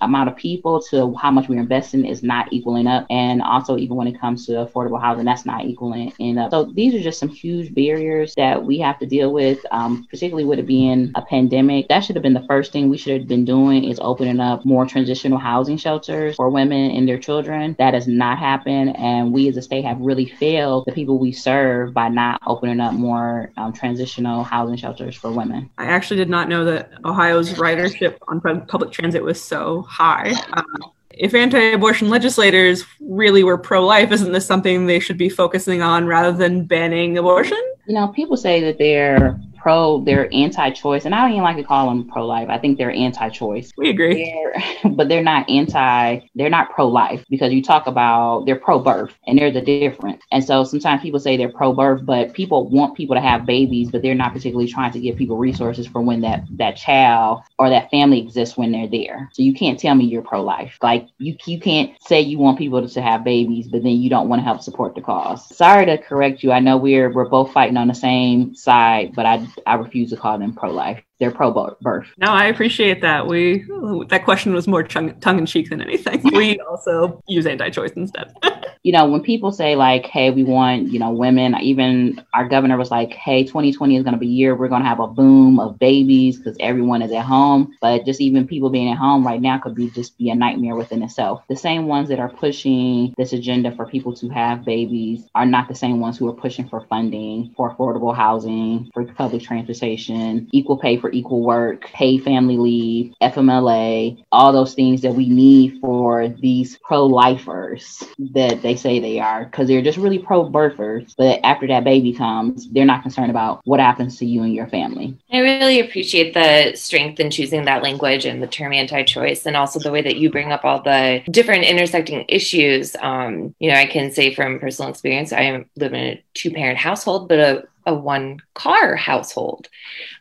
Amount 0.00 0.28
of 0.28 0.36
people 0.36 0.80
to 0.90 1.14
how 1.14 1.30
much 1.30 1.48
we're 1.48 1.60
investing 1.60 2.04
is 2.04 2.22
not 2.22 2.52
equaling 2.52 2.86
up, 2.86 3.06
and 3.10 3.42
also 3.42 3.76
even 3.76 3.96
when 3.96 4.06
it 4.06 4.20
comes 4.20 4.46
to 4.46 4.52
affordable 4.52 5.00
housing, 5.00 5.24
that's 5.24 5.46
not 5.46 5.64
equaling 5.64 6.12
up. 6.38 6.50
So 6.50 6.64
these 6.64 6.94
are 6.94 7.00
just 7.00 7.18
some 7.18 7.28
huge 7.28 7.74
barriers 7.74 8.34
that 8.36 8.64
we 8.64 8.78
have 8.80 8.98
to 8.98 9.06
deal 9.06 9.32
with, 9.32 9.64
um, 9.70 10.06
particularly 10.10 10.26
particularly 10.26 10.44
with 10.44 10.58
it 10.58 10.66
being 10.66 11.12
a 11.14 11.22
pandemic, 11.22 11.88
that 11.88 12.00
should 12.00 12.16
have 12.16 12.22
been 12.22 12.34
the 12.34 12.44
first 12.48 12.72
thing 12.72 12.90
we 12.90 12.98
should 12.98 13.20
have 13.20 13.28
been 13.28 13.44
doing 13.44 13.84
is 13.84 13.98
opening 14.02 14.40
up 14.40 14.64
more 14.64 14.84
transitional 14.84 15.38
housing 15.38 15.76
shelters 15.76 16.36
for 16.36 16.50
women 16.50 16.90
and 16.90 17.08
their 17.08 17.18
children. 17.18 17.76
That 17.78 17.94
has 17.94 18.06
not 18.06 18.38
happened. 18.38 18.96
And 18.96 19.32
we 19.32 19.48
as 19.48 19.56
a 19.56 19.62
state 19.62 19.84
have 19.84 20.00
really 20.00 20.26
failed 20.26 20.84
the 20.86 20.92
people 20.92 21.18
we 21.18 21.32
serve 21.32 21.94
by 21.94 22.08
not 22.08 22.40
opening 22.46 22.80
up 22.80 22.92
more 22.94 23.50
um, 23.56 23.72
transitional 23.72 24.42
housing 24.42 24.76
shelters 24.76 25.16
for 25.16 25.30
women. 25.30 25.70
I 25.78 25.86
actually 25.86 26.16
did 26.16 26.28
not 26.28 26.48
know 26.48 26.64
that 26.64 26.92
Ohio's 27.04 27.52
ridership 27.54 28.16
on 28.28 28.40
public 28.66 28.90
transit 28.90 29.24
was 29.26 29.42
so 29.42 29.82
high. 29.82 30.32
Um, 30.54 30.92
if 31.10 31.34
anti-abortion 31.34 32.08
legislators 32.08 32.84
really 33.00 33.42
were 33.42 33.58
pro-life, 33.58 34.12
isn't 34.12 34.32
this 34.32 34.46
something 34.46 34.86
they 34.86 35.00
should 35.00 35.18
be 35.18 35.28
focusing 35.28 35.82
on 35.82 36.06
rather 36.06 36.32
than 36.32 36.64
banning 36.64 37.18
abortion? 37.18 37.60
You 37.86 37.94
know, 37.94 38.08
people 38.08 38.36
say 38.36 38.60
that 38.60 38.78
they're 38.78 39.38
pro, 39.66 40.00
they're 40.04 40.32
anti-choice, 40.32 41.06
and 41.06 41.12
I 41.12 41.22
don't 41.22 41.32
even 41.32 41.42
like 41.42 41.56
to 41.56 41.64
call 41.64 41.88
them 41.88 42.08
pro-life. 42.08 42.48
I 42.48 42.56
think 42.56 42.78
they're 42.78 42.92
anti-choice. 42.92 43.72
We 43.76 43.90
agree, 43.90 44.32
they're, 44.32 44.92
but 44.92 45.08
they're 45.08 45.24
not 45.24 45.50
anti. 45.50 46.20
They're 46.36 46.50
not 46.50 46.70
pro-life 46.70 47.24
because 47.28 47.52
you 47.52 47.64
talk 47.64 47.88
about 47.88 48.46
they're 48.46 48.60
pro-birth, 48.60 49.12
and 49.26 49.36
there's 49.36 49.56
a 49.56 49.60
difference. 49.60 50.22
And 50.30 50.44
so 50.44 50.62
sometimes 50.62 51.02
people 51.02 51.18
say 51.18 51.36
they're 51.36 51.48
pro-birth, 51.48 52.06
but 52.06 52.32
people 52.32 52.68
want 52.68 52.96
people 52.96 53.16
to 53.16 53.20
have 53.20 53.44
babies, 53.44 53.90
but 53.90 54.02
they're 54.02 54.14
not 54.14 54.32
particularly 54.32 54.70
trying 54.70 54.92
to 54.92 55.00
give 55.00 55.16
people 55.16 55.36
resources 55.36 55.88
for 55.88 56.00
when 56.00 56.20
that 56.20 56.44
that 56.58 56.76
child 56.76 57.42
or 57.58 57.68
that 57.68 57.90
family 57.90 58.20
exists 58.20 58.56
when 58.56 58.70
they're 58.70 58.86
there. 58.86 59.28
So 59.32 59.42
you 59.42 59.52
can't 59.52 59.80
tell 59.80 59.96
me 59.96 60.04
you're 60.04 60.22
pro-life. 60.22 60.78
Like 60.80 61.08
you 61.18 61.36
you 61.44 61.58
can't 61.58 61.90
say 62.06 62.20
you 62.20 62.38
want 62.38 62.58
people 62.58 62.88
to 62.88 63.02
have 63.02 63.24
babies, 63.24 63.66
but 63.66 63.82
then 63.82 63.96
you 64.00 64.10
don't 64.10 64.28
want 64.28 64.38
to 64.38 64.44
help 64.44 64.62
support 64.62 64.94
the 64.94 65.00
cause. 65.00 65.56
Sorry 65.56 65.86
to 65.86 65.98
correct 65.98 66.44
you. 66.44 66.52
I 66.52 66.60
know 66.60 66.76
we're 66.76 67.12
we're 67.12 67.28
both 67.28 67.52
fighting 67.52 67.76
on 67.76 67.88
the 67.88 67.94
same 67.94 68.54
side, 68.54 69.12
but 69.16 69.26
I 69.26 69.44
I 69.66 69.74
refuse 69.74 70.10
to 70.10 70.16
call 70.16 70.38
them 70.38 70.54
pro 70.54 70.70
life. 70.72 71.02
They're 71.18 71.30
pro 71.30 71.76
birth. 71.80 72.08
No, 72.18 72.28
I 72.28 72.46
appreciate 72.46 73.00
that. 73.00 73.26
We 73.26 73.64
that 74.08 74.24
question 74.24 74.52
was 74.52 74.68
more 74.68 74.82
tongue 74.82 75.14
in 75.24 75.46
cheek 75.46 75.70
than 75.70 75.80
anything. 75.80 76.22
We 76.24 76.58
also 76.60 77.22
use 77.28 77.46
anti-choice 77.46 77.92
instead. 77.92 78.34
you 78.82 78.92
know, 78.92 79.08
when 79.08 79.22
people 79.22 79.50
say 79.52 79.76
like, 79.76 80.06
"Hey, 80.06 80.30
we 80.30 80.44
want," 80.44 80.92
you 80.92 80.98
know, 80.98 81.10
women. 81.10 81.56
Even 81.60 82.22
our 82.34 82.46
governor 82.46 82.76
was 82.76 82.90
like, 82.90 83.12
"Hey, 83.14 83.44
2020 83.44 83.96
is 83.96 84.02
going 84.02 84.12
to 84.12 84.18
be 84.18 84.26
a 84.26 84.30
year 84.30 84.54
we're 84.54 84.68
going 84.68 84.82
to 84.82 84.88
have 84.88 85.00
a 85.00 85.08
boom 85.08 85.58
of 85.58 85.78
babies 85.78 86.36
because 86.38 86.56
everyone 86.60 87.02
is 87.02 87.12
at 87.12 87.24
home." 87.24 87.74
But 87.80 88.04
just 88.04 88.20
even 88.20 88.46
people 88.46 88.70
being 88.70 88.90
at 88.90 88.98
home 88.98 89.26
right 89.26 89.40
now 89.40 89.58
could 89.58 89.74
be 89.74 89.90
just 89.90 90.18
be 90.18 90.30
a 90.30 90.34
nightmare 90.34 90.76
within 90.76 91.02
itself. 91.02 91.42
The 91.48 91.56
same 91.56 91.86
ones 91.86 92.08
that 92.10 92.20
are 92.20 92.28
pushing 92.28 93.14
this 93.16 93.32
agenda 93.32 93.74
for 93.74 93.86
people 93.86 94.14
to 94.16 94.28
have 94.28 94.64
babies 94.64 95.24
are 95.34 95.46
not 95.46 95.68
the 95.68 95.74
same 95.74 96.00
ones 96.00 96.18
who 96.18 96.28
are 96.28 96.34
pushing 96.34 96.68
for 96.68 96.86
funding 96.88 97.54
for 97.56 97.74
affordable 97.74 98.14
housing, 98.14 98.90
for 98.92 99.04
public 99.04 99.42
transportation, 99.42 100.48
equal 100.52 100.78
pay 100.78 100.96
for 100.96 101.05
equal 101.12 101.42
work, 101.42 101.86
paid 101.86 102.22
family 102.22 102.56
leave, 102.56 103.14
FMLA, 103.22 104.24
all 104.32 104.52
those 104.52 104.74
things 104.74 105.02
that 105.02 105.14
we 105.14 105.28
need 105.28 105.80
for 105.80 106.28
these 106.28 106.78
pro-lifers 106.78 108.02
that 108.32 108.62
they 108.62 108.76
say 108.76 108.98
they 108.98 109.18
are 109.18 109.44
because 109.44 109.68
they're 109.68 109.82
just 109.82 109.98
really 109.98 110.18
pro-birthers. 110.18 111.14
But 111.16 111.40
after 111.44 111.66
that 111.68 111.84
baby 111.84 112.12
comes, 112.12 112.68
they're 112.70 112.84
not 112.84 113.02
concerned 113.02 113.30
about 113.30 113.60
what 113.64 113.80
happens 113.80 114.18
to 114.18 114.26
you 114.26 114.42
and 114.42 114.54
your 114.54 114.66
family. 114.66 115.16
I 115.32 115.38
really 115.38 115.80
appreciate 115.80 116.34
the 116.34 116.74
strength 116.74 117.20
in 117.20 117.30
choosing 117.30 117.64
that 117.64 117.82
language 117.82 118.24
and 118.24 118.42
the 118.42 118.46
term 118.46 118.72
anti-choice 118.72 119.46
and 119.46 119.56
also 119.56 119.78
the 119.78 119.92
way 119.92 120.02
that 120.02 120.16
you 120.16 120.30
bring 120.30 120.52
up 120.52 120.64
all 120.64 120.82
the 120.82 121.22
different 121.30 121.64
intersecting 121.64 122.24
issues. 122.28 122.96
Um, 123.00 123.54
you 123.58 123.70
know, 123.70 123.78
I 123.78 123.86
can 123.86 124.10
say 124.10 124.34
from 124.34 124.58
personal 124.58 124.90
experience, 124.90 125.32
I 125.32 125.64
live 125.76 125.92
in 125.92 126.00
a 126.00 126.24
two-parent 126.34 126.78
household, 126.78 127.28
but 127.28 127.38
a 127.38 127.64
a 127.86 127.94
one 127.94 128.40
car 128.54 128.96
household. 128.96 129.68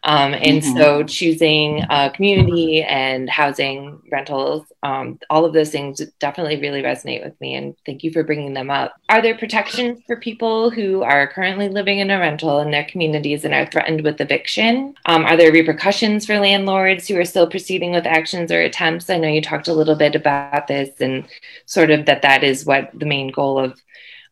Um, 0.04 0.34
and 0.34 0.62
mm-hmm. 0.62 0.78
so 0.78 1.04
choosing 1.04 1.82
a 1.90 2.12
community 2.12 2.84
and 2.84 3.30
housing 3.30 4.00
rentals, 4.12 4.66
um, 4.84 5.20
all 5.30 5.46
of 5.46 5.54
those 5.54 5.72
things 5.72 6.00
definitely 6.20 6.62
really 6.62 6.84
resonate 6.84 7.24
with 7.24 7.40
me. 7.42 7.56
And 7.56 7.76
thank 7.86 8.04
you 8.04 8.12
for 8.12 8.24
bringing 8.24 8.54
them 8.54 8.70
up. 8.70 8.94
Are 9.10 9.22
there 9.22 9.38
protections 9.38 10.02
for 10.06 10.16
people 10.16 10.70
who 10.70 11.02
are 11.02 11.28
currently 11.28 11.70
living 11.70 12.00
in 12.00 12.12
a 12.12 12.20
rental 12.20 12.60
in 12.60 12.70
their 12.70 12.86
communities 12.86 13.44
and 13.44 13.54
are 13.54 13.66
threatened 13.66 14.02
with 14.02 14.22
eviction? 14.22 14.94
Um, 15.06 15.26
are 15.26 15.36
there 15.36 15.52
repercussions 15.52 16.26
for 16.26 16.40
landlords 16.40 17.08
who 17.08 17.18
are 17.18 17.26
still 17.26 17.50
proceeding 17.50 17.92
with 17.92 18.06
actions 18.06 18.52
or 18.52 18.62
attempts? 18.62 19.10
I 19.10 19.18
know 19.18 19.28
you 19.28 19.42
talked 19.42 19.68
a 19.68 19.74
little 19.74 19.96
bit 19.96 20.16
about 20.16 20.68
this 20.68 21.02
and 21.02 21.26
sort 21.66 21.90
of 21.90 22.06
that 22.06 22.22
that 22.22 22.44
is 22.44 22.66
what 22.66 22.92
the 22.94 23.06
main 23.06 23.32
goal 23.32 23.58
of 23.58 23.82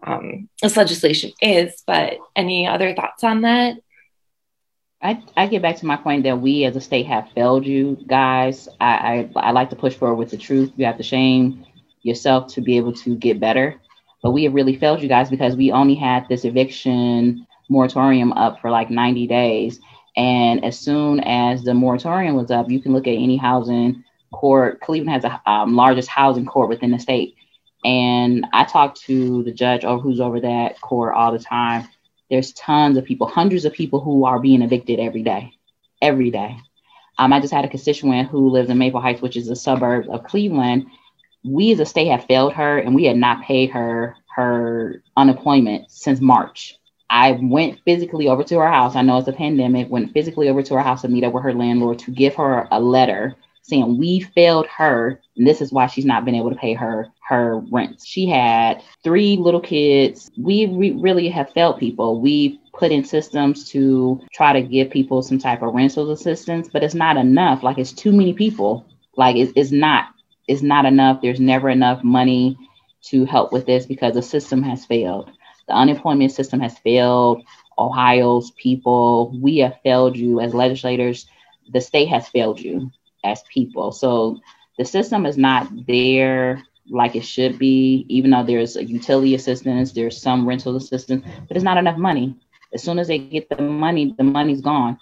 um, 0.06 0.50
this 0.62 0.78
legislation 0.78 1.32
is. 1.42 1.84
But 1.86 2.18
any 2.36 2.68
other 2.68 2.94
thoughts 2.94 3.24
on 3.24 3.42
that? 3.42 3.78
I, 5.02 5.22
I 5.36 5.48
get 5.48 5.62
back 5.62 5.76
to 5.78 5.86
my 5.86 5.98
point 5.98 6.24
that 6.24 6.40
we 6.40 6.64
as 6.64 6.78
a 6.78 6.82
state 6.82 7.08
have 7.08 7.30
failed 7.36 7.66
you 7.66 7.98
guys. 8.08 8.70
I, 8.80 9.30
I, 9.36 9.48
I 9.48 9.52
like 9.52 9.70
to 9.72 9.76
push 9.76 9.96
forward 9.96 10.16
with 10.16 10.32
the 10.32 10.38
truth. 10.38 10.72
You 10.78 10.86
have 10.86 10.98
to 10.98 11.04
shame 11.04 11.66
yourself 12.04 12.54
to 12.54 12.62
be 12.62 12.78
able 12.78 12.94
to 12.94 13.18
get 13.18 13.40
better. 13.40 13.82
But 14.22 14.32
we 14.32 14.46
have 14.46 14.54
really 14.54 14.78
failed 14.78 15.02
you 15.02 15.10
guys 15.10 15.30
because 15.30 15.58
we 15.58 15.72
only 15.72 15.96
had 15.96 16.26
this 16.30 16.46
eviction 16.46 17.46
moratorium 17.70 18.32
up 18.34 18.62
for 18.62 18.72
like 18.72 18.90
90 18.90 19.28
days. 19.28 19.80
And 20.16 20.64
as 20.64 20.80
soon 20.80 21.20
as 21.22 21.64
the 21.64 21.74
moratorium 21.74 22.36
was 22.36 22.50
up, 22.50 22.70
you 22.70 22.82
can 22.82 22.94
look 22.94 23.08
at 23.08 23.12
any 23.12 23.36
housing 23.36 24.04
court. 24.32 24.80
Cleveland 24.80 25.12
has 25.12 25.24
the 25.24 25.52
um, 25.52 25.76
largest 25.76 26.08
housing 26.08 26.46
court 26.46 26.70
within 26.70 26.92
the 26.92 27.00
state. 27.00 27.36
And 27.84 28.46
I 28.54 28.64
talk 28.64 28.96
to 29.02 29.44
the 29.44 29.52
judge 29.52 29.84
or 29.84 30.00
who's 30.00 30.20
over 30.20 30.40
that 30.42 30.80
court 30.82 31.16
all 31.16 31.32
the 31.32 31.40
time. 31.40 31.88
There's 32.30 32.54
tons 32.54 32.98
of 32.98 33.06
people, 33.06 33.28
hundreds 33.28 33.66
of 33.66 33.74
people 33.74 34.00
who 34.00 34.26
are 34.26 34.40
being 34.40 34.62
evicted 34.62 35.00
every 35.00 35.24
day, 35.24 35.52
every 36.02 36.32
day. 36.32 36.58
Um, 37.18 37.34
I 37.34 37.40
just 37.40 37.54
had 37.54 37.66
a 37.66 37.70
constituent 37.70 38.30
who 38.30 38.50
lives 38.50 38.70
in 38.70 38.78
Maple 38.78 39.02
Heights, 39.02 39.22
which 39.22 39.38
is 39.38 39.50
a 39.50 39.56
suburb 39.56 40.10
of 40.10 40.24
Cleveland. 40.24 40.88
We 41.44 41.72
as 41.72 41.80
a 41.80 41.86
state 41.86 42.08
have 42.08 42.26
failed 42.26 42.54
her, 42.54 42.78
and 42.78 42.96
we 42.96 43.04
had 43.04 43.18
not 43.18 43.44
paid 43.44 43.70
her 43.72 44.16
her 44.36 45.04
unemployment 45.16 45.92
since 45.92 46.20
March. 46.20 46.76
I 47.10 47.34
went 47.34 47.80
physically 47.86 48.28
over 48.28 48.44
to 48.44 48.60
her 48.60 48.68
house. 48.68 48.96
I 48.96 49.04
know 49.04 49.20
it's 49.20 49.28
a 49.28 49.34
pandemic. 49.34 49.90
Went 49.92 50.14
physically 50.14 50.50
over 50.50 50.64
to 50.64 50.74
her 50.74 50.82
house 50.82 51.04
to 51.04 51.08
meet 51.08 51.24
up 51.24 51.34
with 51.34 51.44
her 51.44 51.54
landlord 51.54 52.00
to 52.00 52.12
give 52.12 52.34
her 52.36 52.68
a 52.72 52.80
letter 52.80 53.36
saying 53.64 53.98
we 53.98 54.20
failed 54.20 54.68
her 54.68 55.20
and 55.38 55.48
this 55.48 55.62
is 55.62 55.72
why 55.72 55.88
she's 55.88 56.06
not 56.06 56.26
been 56.26 56.36
able 56.36 56.50
to 56.50 56.56
pay 56.56 56.74
her 56.74 57.08
her 57.28 57.60
rent. 57.72 58.02
She 58.06 58.28
had 58.28 58.84
three 59.04 59.38
little 59.38 59.62
kids. 59.62 60.30
We 60.38 60.68
re- 60.68 60.92
really 60.92 61.30
have 61.30 61.52
failed 61.52 61.80
people. 61.80 62.22
We 62.22 62.60
put 62.74 62.92
in 62.92 63.04
systems 63.06 63.70
to 63.70 64.22
try 64.34 64.54
to 64.54 64.62
give 64.62 64.92
people 64.92 65.22
some 65.22 65.40
type 65.40 65.62
of 65.62 65.74
rental 65.74 66.12
assistance, 66.12 66.70
but 66.72 66.84
it's 66.84 66.94
not 66.94 67.18
enough. 67.18 67.64
Like 67.64 67.78
it's 67.78 67.94
too 67.94 68.12
many 68.12 68.34
people. 68.34 68.86
Like 69.16 69.38
it's, 69.38 69.54
it's 69.56 69.72
not 69.72 70.08
it's 70.48 70.62
not 70.62 70.86
enough. 70.86 71.22
There's 71.22 71.40
never 71.40 71.70
enough 71.70 72.04
money 72.04 72.58
to 73.04 73.26
help 73.26 73.54
with 73.54 73.66
this 73.66 73.86
because 73.86 74.14
the 74.14 74.22
system 74.22 74.62
has 74.64 74.86
failed. 74.86 75.32
The 75.68 75.74
unemployment 75.74 76.34
system 76.34 76.60
has 76.60 76.78
failed. 76.80 77.44
Ohio's 77.80 78.52
people, 78.52 79.32
we 79.42 79.60
have 79.60 79.80
failed 79.84 80.18
you 80.18 80.42
as 80.42 80.54
legislators. 80.54 81.28
The 81.72 81.82
state 81.82 82.10
has 82.10 82.28
failed 82.28 82.60
you 82.60 82.92
as 83.24 83.44
people. 83.44 83.92
So 83.92 84.40
the 84.78 84.86
system 84.86 85.26
is 85.26 85.38
not 85.38 85.68
there 85.88 86.64
like 86.90 87.16
it 87.16 87.26
should 87.26 87.58
be, 87.58 88.06
even 88.10 88.32
though 88.32 88.44
there's 88.44 88.76
a 88.76 88.84
utility 88.84 89.36
assistance, 89.36 89.94
there's 89.94 90.22
some 90.22 90.48
rental 90.48 90.76
assistance, 90.76 91.26
but 91.48 91.56
it's 91.56 91.64
not 91.64 91.78
enough 91.78 91.98
money. 91.98 92.36
As 92.74 92.84
soon 92.84 93.00
as 93.00 93.08
they 93.08 93.20
get 93.20 93.50
the 93.50 93.62
money, 93.62 94.14
the 94.18 94.24
money's 94.24 94.62
gone. 94.62 95.00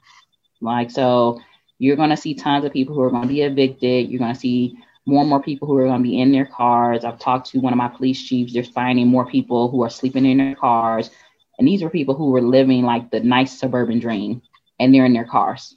Like, 0.60 0.92
so 0.92 1.42
you're 1.80 1.96
going 1.96 2.10
to 2.10 2.18
see 2.18 2.36
tons 2.36 2.66
of 2.66 2.74
people 2.74 2.94
who 2.94 3.02
are 3.02 3.10
going 3.10 3.24
to 3.24 3.28
be 3.28 3.42
evicted. 3.42 4.10
You're 4.10 4.20
going 4.20 4.34
to 4.34 4.40
see 4.40 4.78
more 5.06 5.22
and 5.22 5.30
more 5.30 5.42
people 5.42 5.68
who 5.68 5.76
are 5.78 5.88
going 5.88 6.04
to 6.04 6.08
be 6.08 6.20
in 6.20 6.32
their 6.32 6.46
cars. 6.46 7.04
I've 7.04 7.20
talked 7.20 7.50
to 7.52 7.60
one 7.60 7.74
of 7.74 7.78
my 7.78 7.88
police 7.88 8.22
chiefs. 8.24 8.54
They're 8.54 8.64
finding 8.64 9.08
more 9.08 9.26
people 9.26 9.70
who 9.70 9.82
are 9.82 9.90
sleeping 9.90 10.26
in 10.26 10.38
their 10.38 10.56
cars. 10.56 11.10
And 11.58 11.68
these 11.68 11.82
were 11.82 11.90
people 11.90 12.14
who 12.14 12.32
were 12.32 12.42
living 12.42 12.84
like 12.84 13.10
the 13.10 13.22
nice 13.22 13.58
suburban 13.58 14.00
dream 14.00 14.42
and 14.80 14.94
they're 14.94 15.06
in 15.06 15.14
their 15.14 15.26
cars. 15.26 15.76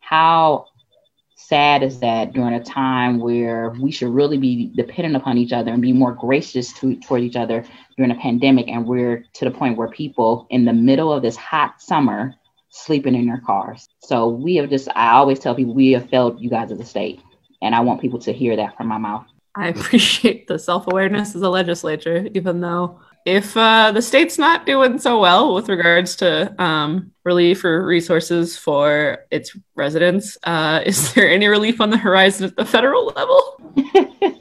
How 0.00 0.66
sad 1.48 1.82
is 1.82 2.00
that 2.00 2.32
during 2.32 2.54
a 2.54 2.62
time 2.62 3.18
where 3.18 3.70
we 3.80 3.90
should 3.90 4.08
really 4.08 4.38
be 4.38 4.72
dependent 4.74 5.16
upon 5.16 5.36
each 5.36 5.52
other 5.52 5.72
and 5.72 5.82
be 5.82 5.92
more 5.92 6.12
gracious 6.12 6.72
to, 6.74 6.96
toward 7.00 7.20
each 7.20 7.36
other 7.36 7.64
during 7.96 8.10
a 8.10 8.14
pandemic 8.14 8.66
and 8.68 8.86
we're 8.86 9.24
to 9.34 9.44
the 9.44 9.50
point 9.50 9.76
where 9.76 9.88
people 9.88 10.46
in 10.50 10.64
the 10.64 10.72
middle 10.72 11.12
of 11.12 11.22
this 11.22 11.36
hot 11.36 11.80
summer 11.80 12.34
sleeping 12.70 13.14
in 13.14 13.26
their 13.26 13.42
cars. 13.44 13.88
So 14.00 14.28
we 14.28 14.56
have 14.56 14.70
just 14.70 14.88
i 14.96 15.12
always 15.12 15.38
tell 15.38 15.54
people 15.54 15.74
we 15.74 15.92
have 15.92 16.08
failed 16.08 16.40
you 16.40 16.50
guys 16.50 16.72
as 16.72 16.80
a 16.80 16.84
state 16.84 17.20
and 17.62 17.74
i 17.74 17.80
want 17.80 18.00
people 18.00 18.18
to 18.20 18.32
hear 18.32 18.56
that 18.56 18.76
from 18.76 18.88
my 18.88 18.98
mouth. 18.98 19.26
I 19.54 19.68
appreciate 19.74 20.46
the 20.46 20.58
self-awareness 20.58 21.36
as 21.36 21.42
a 21.42 21.50
legislature 21.50 22.28
even 22.34 22.60
though 22.60 22.98
if 23.24 23.56
uh, 23.56 23.90
the 23.92 24.02
state's 24.02 24.38
not 24.38 24.66
doing 24.66 24.98
so 24.98 25.18
well 25.18 25.54
with 25.54 25.68
regards 25.68 26.16
to 26.16 26.54
um, 26.62 27.12
relief 27.24 27.64
or 27.64 27.84
resources 27.84 28.56
for 28.56 29.24
its 29.30 29.56
residents, 29.74 30.36
uh, 30.44 30.82
is 30.86 31.14
there 31.14 31.28
any 31.28 31.46
relief 31.46 31.80
on 31.80 31.90
the 31.90 31.96
horizon 31.96 32.46
at 32.46 32.56
the 32.56 32.66
federal 32.66 33.06
level? 33.06 33.60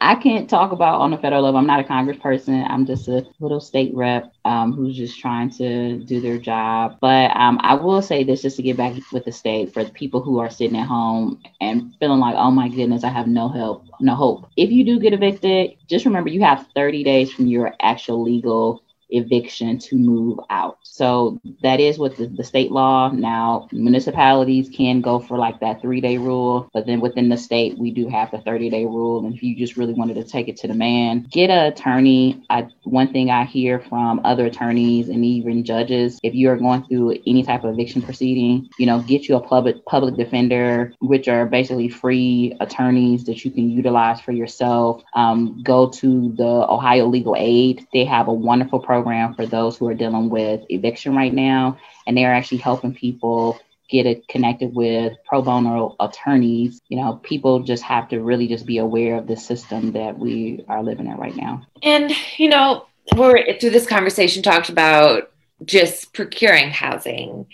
I 0.00 0.16
can't 0.16 0.50
talk 0.50 0.72
about 0.72 1.00
on 1.00 1.10
the 1.10 1.18
federal 1.18 1.42
level. 1.42 1.58
I'm 1.58 1.66
not 1.66 1.80
a 1.80 1.84
congressperson. 1.84 2.68
I'm 2.68 2.86
just 2.86 3.08
a 3.08 3.26
little 3.40 3.60
state 3.60 3.94
rep 3.94 4.32
um, 4.44 4.72
who's 4.72 4.96
just 4.96 5.18
trying 5.18 5.50
to 5.52 5.98
do 6.04 6.20
their 6.20 6.38
job. 6.38 6.98
But 7.00 7.34
um, 7.36 7.58
I 7.62 7.74
will 7.74 8.02
say 8.02 8.22
this 8.22 8.42
just 8.42 8.56
to 8.56 8.62
get 8.62 8.76
back 8.76 8.94
with 9.12 9.24
the 9.24 9.32
state 9.32 9.72
for 9.72 9.82
the 9.82 9.90
people 9.90 10.20
who 10.20 10.38
are 10.38 10.50
sitting 10.50 10.78
at 10.78 10.86
home 10.86 11.42
and 11.60 11.94
feeling 11.98 12.20
like, 12.20 12.36
oh 12.36 12.50
my 12.50 12.68
goodness, 12.68 13.04
I 13.04 13.08
have 13.08 13.26
no 13.26 13.48
help, 13.48 13.86
no 14.00 14.14
hope. 14.14 14.46
If 14.56 14.70
you 14.70 14.84
do 14.84 15.00
get 15.00 15.14
evicted, 15.14 15.76
just 15.88 16.04
remember 16.04 16.30
you 16.30 16.42
have 16.42 16.68
30 16.74 17.02
days 17.04 17.32
from 17.32 17.46
your 17.46 17.74
actual 17.80 18.22
legal 18.22 18.83
eviction 19.10 19.78
to 19.78 19.96
move 19.96 20.38
out. 20.50 20.78
So 20.82 21.40
that 21.62 21.80
is 21.80 21.98
what 21.98 22.16
the, 22.16 22.26
the, 22.26 22.44
state 22.44 22.70
law. 22.70 23.10
Now, 23.10 23.68
municipalities 23.72 24.68
can 24.68 25.00
go 25.00 25.18
for 25.18 25.38
like 25.38 25.60
that 25.60 25.80
three 25.80 26.00
day 26.00 26.18
rule, 26.18 26.68
but 26.72 26.86
then 26.86 27.00
within 27.00 27.28
the 27.28 27.36
state, 27.36 27.78
we 27.78 27.90
do 27.90 28.08
have 28.08 28.30
the 28.30 28.38
30 28.38 28.70
day 28.70 28.84
rule. 28.84 29.24
And 29.24 29.34
if 29.34 29.42
you 29.42 29.56
just 29.56 29.76
really 29.76 29.94
wanted 29.94 30.14
to 30.14 30.24
take 30.24 30.48
it 30.48 30.56
to 30.58 30.68
the 30.68 30.74
man, 30.74 31.26
get 31.30 31.50
an 31.50 31.72
attorney. 31.72 32.42
I, 32.50 32.68
one 32.84 33.12
thing 33.12 33.30
I 33.30 33.44
hear 33.44 33.80
from 33.80 34.20
other 34.24 34.46
attorneys 34.46 35.08
and 35.08 35.24
even 35.24 35.64
judges, 35.64 36.18
if 36.22 36.34
you 36.34 36.50
are 36.50 36.56
going 36.56 36.84
through 36.84 37.18
any 37.26 37.42
type 37.42 37.64
of 37.64 37.74
eviction 37.74 38.02
proceeding, 38.02 38.68
you 38.78 38.86
know, 38.86 39.00
get 39.00 39.28
you 39.28 39.36
a 39.36 39.40
public 39.40 39.84
public 39.86 40.16
defender, 40.16 40.92
which 41.00 41.28
are 41.28 41.46
basically 41.46 41.88
free 41.88 42.56
attorneys 42.60 43.24
that 43.24 43.44
you 43.44 43.50
can 43.50 43.70
utilize 43.70 44.20
for 44.20 44.32
yourself. 44.32 45.02
Um, 45.14 45.62
go 45.62 45.90
to 45.90 46.32
the 46.36 46.44
Ohio 46.44 47.06
Legal 47.06 47.36
Aid. 47.36 47.86
They 47.92 48.04
have 48.04 48.28
a 48.28 48.32
wonderful 48.32 48.80
program 48.80 48.93
program 48.94 49.34
for 49.34 49.46
those 49.46 49.76
who 49.76 49.88
are 49.88 49.94
dealing 49.94 50.30
with 50.30 50.60
eviction 50.68 51.16
right 51.16 51.34
now, 51.34 51.76
and 52.06 52.16
they're 52.16 52.32
actually 52.32 52.58
helping 52.58 52.94
people 52.94 53.58
get 53.90 54.06
it 54.06 54.26
connected 54.28 54.74
with 54.74 55.12
pro 55.26 55.42
bono 55.42 55.96
attorneys. 55.98 56.80
You 56.88 56.98
know, 56.98 57.20
people 57.22 57.60
just 57.60 57.82
have 57.82 58.08
to 58.10 58.20
really 58.20 58.46
just 58.46 58.66
be 58.66 58.78
aware 58.78 59.16
of 59.18 59.26
the 59.26 59.36
system 59.36 59.92
that 59.92 60.16
we 60.16 60.64
are 60.68 60.82
living 60.82 61.06
in 61.06 61.16
right 61.16 61.36
now. 61.36 61.66
And 61.82 62.12
you 62.38 62.48
know, 62.48 62.86
we're 63.16 63.58
through 63.58 63.70
this 63.70 63.86
conversation 63.86 64.42
talked 64.42 64.68
about 64.68 65.30
just 65.64 66.12
procuring 66.12 66.70
housing. 66.70 67.46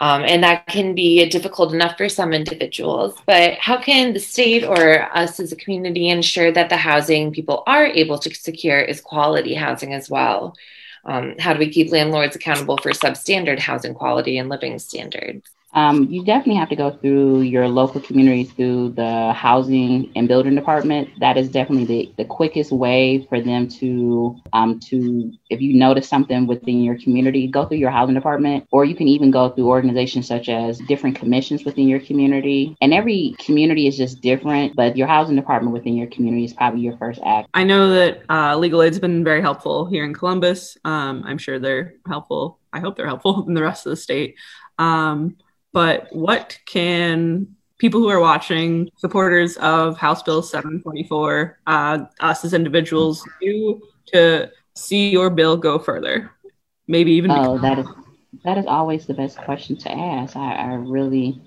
Um, 0.00 0.22
and 0.22 0.44
that 0.44 0.66
can 0.66 0.94
be 0.94 1.28
difficult 1.28 1.74
enough 1.74 1.96
for 1.96 2.08
some 2.08 2.32
individuals. 2.32 3.20
But 3.26 3.54
how 3.54 3.78
can 3.80 4.12
the 4.12 4.20
state 4.20 4.64
or 4.64 5.02
us 5.16 5.40
as 5.40 5.50
a 5.50 5.56
community 5.56 6.08
ensure 6.08 6.52
that 6.52 6.68
the 6.68 6.76
housing 6.76 7.32
people 7.32 7.64
are 7.66 7.86
able 7.86 8.18
to 8.20 8.32
secure 8.32 8.80
is 8.80 9.00
quality 9.00 9.54
housing 9.54 9.92
as 9.94 10.08
well? 10.08 10.54
Um, 11.04 11.34
how 11.38 11.52
do 11.52 11.58
we 11.58 11.70
keep 11.70 11.90
landlords 11.90 12.36
accountable 12.36 12.78
for 12.78 12.92
substandard 12.92 13.58
housing 13.60 13.94
quality 13.94 14.38
and 14.38 14.48
living 14.48 14.78
standards? 14.78 15.50
Um, 15.78 16.08
you 16.10 16.24
definitely 16.24 16.56
have 16.56 16.70
to 16.70 16.76
go 16.76 16.90
through 16.90 17.42
your 17.42 17.68
local 17.68 18.00
community 18.00 18.42
through 18.42 18.94
the 18.94 19.32
housing 19.32 20.10
and 20.16 20.26
building 20.26 20.56
department. 20.56 21.08
That 21.20 21.36
is 21.36 21.48
definitely 21.48 21.84
the, 21.84 22.12
the 22.16 22.24
quickest 22.24 22.72
way 22.72 23.24
for 23.28 23.40
them 23.40 23.68
to 23.78 24.36
um, 24.52 24.80
to 24.80 25.32
if 25.50 25.60
you 25.60 25.78
notice 25.78 26.08
something 26.08 26.48
within 26.48 26.82
your 26.82 26.98
community, 26.98 27.46
go 27.46 27.64
through 27.64 27.78
your 27.78 27.92
housing 27.92 28.16
department, 28.16 28.66
or 28.72 28.84
you 28.84 28.96
can 28.96 29.06
even 29.06 29.30
go 29.30 29.50
through 29.50 29.68
organizations 29.68 30.26
such 30.26 30.48
as 30.48 30.78
different 30.88 31.14
commissions 31.14 31.64
within 31.64 31.86
your 31.86 32.00
community. 32.00 32.76
And 32.80 32.92
every 32.92 33.36
community 33.38 33.86
is 33.86 33.96
just 33.96 34.20
different, 34.20 34.74
but 34.74 34.96
your 34.96 35.06
housing 35.06 35.36
department 35.36 35.74
within 35.74 35.96
your 35.96 36.08
community 36.08 36.44
is 36.44 36.54
probably 36.54 36.80
your 36.80 36.96
first 36.96 37.20
act. 37.24 37.50
I 37.54 37.62
know 37.62 37.90
that 37.90 38.22
uh, 38.28 38.56
legal 38.56 38.82
aid's 38.82 38.98
been 38.98 39.22
very 39.22 39.42
helpful 39.42 39.86
here 39.86 40.04
in 40.04 40.12
Columbus. 40.12 40.76
Um, 40.84 41.22
I'm 41.24 41.38
sure 41.38 41.60
they're 41.60 41.94
helpful. 42.04 42.58
I 42.72 42.80
hope 42.80 42.96
they're 42.96 43.06
helpful 43.06 43.44
in 43.46 43.54
the 43.54 43.62
rest 43.62 43.86
of 43.86 43.90
the 43.90 43.96
state. 43.96 44.34
Um, 44.80 45.36
but 45.72 46.08
what 46.12 46.58
can 46.66 47.54
people 47.78 48.00
who 48.00 48.08
are 48.08 48.20
watching, 48.20 48.90
supporters 48.96 49.56
of 49.58 49.96
House 49.96 50.22
Bill 50.22 50.42
744, 50.42 51.58
uh, 51.66 52.04
us 52.20 52.44
as 52.44 52.54
individuals, 52.54 53.26
do 53.40 53.80
to 54.06 54.50
see 54.74 55.10
your 55.10 55.30
bill 55.30 55.56
go 55.56 55.78
further? 55.78 56.30
Maybe 56.86 57.12
even. 57.12 57.30
Oh, 57.30 57.58
that 57.58 57.78
is 57.78 57.86
that 58.44 58.58
is 58.58 58.66
always 58.66 59.06
the 59.06 59.14
best 59.14 59.38
question 59.38 59.76
to 59.76 59.90
ask. 59.90 60.36
I, 60.36 60.54
I 60.54 60.74
really 60.74 61.40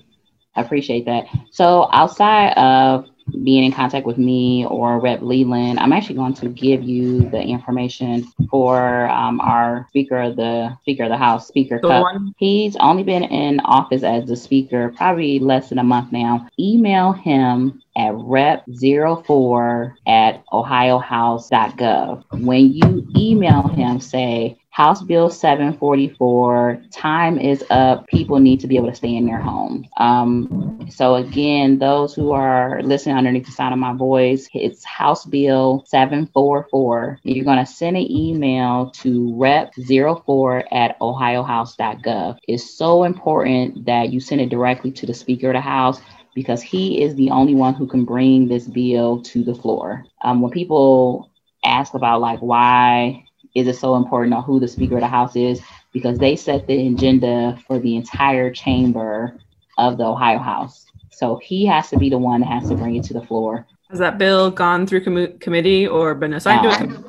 appreciate 0.56 1.06
that. 1.06 1.26
So 1.52 1.90
outside 1.92 2.54
of 2.54 3.08
being 3.44 3.64
in 3.64 3.72
contact 3.72 4.06
with 4.06 4.18
me 4.18 4.66
or 4.66 5.00
Rep 5.00 5.22
Leland, 5.22 5.80
I'm 5.80 5.94
actually 5.94 6.16
going 6.16 6.34
to 6.36 6.50
give 6.50 6.84
you 6.84 7.30
the 7.30 7.42
information 7.42 8.26
for 8.50 9.10
um, 9.10 9.40
our 9.42 9.86
Speaker 9.90 10.20
of 10.22 10.36
the 10.36 10.78
Speaker 10.82 11.04
of 11.04 11.10
the 11.10 11.18
House, 11.18 11.48
Speaker 11.48 11.80
the. 11.82 11.88
One. 11.88 12.34
He's 12.38 12.76
only 12.78 13.04
been 13.04 13.24
in 13.24 13.60
office 13.62 14.04
as 14.04 14.26
the 14.26 14.36
Speaker 14.36 14.94
probably 14.96 15.40
less 15.40 15.70
than 15.70 15.80
a 15.80 15.84
month 15.84 16.12
now. 16.12 16.48
Email 16.60 17.14
him 17.14 17.82
at 17.96 18.14
rep04 18.14 19.94
at 20.08 20.44
ohiohouse.gov. 20.52 22.24
When 22.42 22.74
you 22.74 23.08
email 23.16 23.68
him, 23.68 24.00
say, 24.00 24.61
House 24.72 25.04
Bill 25.04 25.30
744, 25.30 26.82
time 26.92 27.38
is 27.38 27.62
up. 27.70 28.08
People 28.08 28.40
need 28.40 28.62
to 28.62 28.68
be 28.68 28.78
able 28.78 28.88
to 28.88 28.96
stay 28.96 29.14
in 29.14 29.26
their 29.26 29.38
homes. 29.42 29.86
Um, 29.98 30.88
so, 30.90 31.16
again, 31.16 31.78
those 31.78 32.16
who 32.16 32.32
are 32.32 32.82
listening 32.82 33.18
underneath 33.18 33.46
the 33.46 33.52
sound 33.52 33.74
of 33.74 33.80
my 33.80 33.92
voice, 33.92 34.48
it's 34.54 34.86
House 34.86 35.26
Bill 35.26 35.84
744. 35.88 37.20
You're 37.24 37.44
going 37.44 37.58
to 37.58 37.66
send 37.66 37.98
an 37.98 38.10
email 38.10 38.92
to 38.92 39.34
rep04 39.34 40.64
at 40.72 40.98
ohiohouse.gov. 41.02 42.38
It's 42.48 42.78
so 42.78 43.04
important 43.04 43.86
that 43.88 44.14
you 44.14 44.22
send 44.22 44.40
it 44.40 44.50
directly 44.50 44.92
to 44.92 45.06
the 45.06 45.14
Speaker 45.14 45.50
of 45.50 45.56
the 45.56 45.62
House 45.62 46.00
because 46.34 46.62
he 46.62 47.04
is 47.04 47.14
the 47.16 47.30
only 47.32 47.56
one 47.56 47.74
who 47.74 47.88
can 47.88 48.06
bring 48.06 48.48
this 48.48 48.70
bill 48.70 49.22
to 49.24 49.44
the 49.44 49.54
floor. 49.54 50.06
Um, 50.24 50.40
when 50.40 50.52
people 50.52 51.30
ask 51.66 51.94
about 51.94 52.22
like 52.22 52.40
why 52.40 53.26
is 53.56 53.68
it 53.68 53.76
so 53.76 53.96
important 53.96 54.34
or 54.34 54.42
who 54.42 54.60
the 54.60 54.68
Speaker 54.68 54.96
of 54.96 55.02
the 55.02 55.08
House 55.08 55.36
is 55.36 55.62
because 55.92 56.18
they 56.18 56.36
set 56.36 56.68
the 56.68 56.88
agenda 56.88 57.60
for 57.68 57.80
the 57.80 57.96
entire 57.96 58.52
chamber 58.52 59.36
of 59.78 59.98
the 59.98 60.06
Ohio 60.06 60.40
House. 60.40 60.86
So 61.10 61.40
he 61.44 61.66
has 61.66 61.90
to 61.90 61.98
be 61.98 62.10
the 62.10 62.18
one 62.18 62.42
that 62.42 62.48
has 62.48 62.70
to 62.70 62.76
bring 62.76 62.96
it 62.96 63.04
to 63.06 63.14
the 63.14 63.22
floor. 63.22 63.66
Has 63.90 64.00
that 64.00 64.18
bill 64.18 64.52
gone 64.52 64.88
through 64.88 65.04
com- 65.04 65.38
committee 65.40 65.88
or 65.88 66.16
been 66.16 66.34
assigned 66.34 66.64
to 66.64 66.70
a 66.70 66.78
committee? 66.78 67.04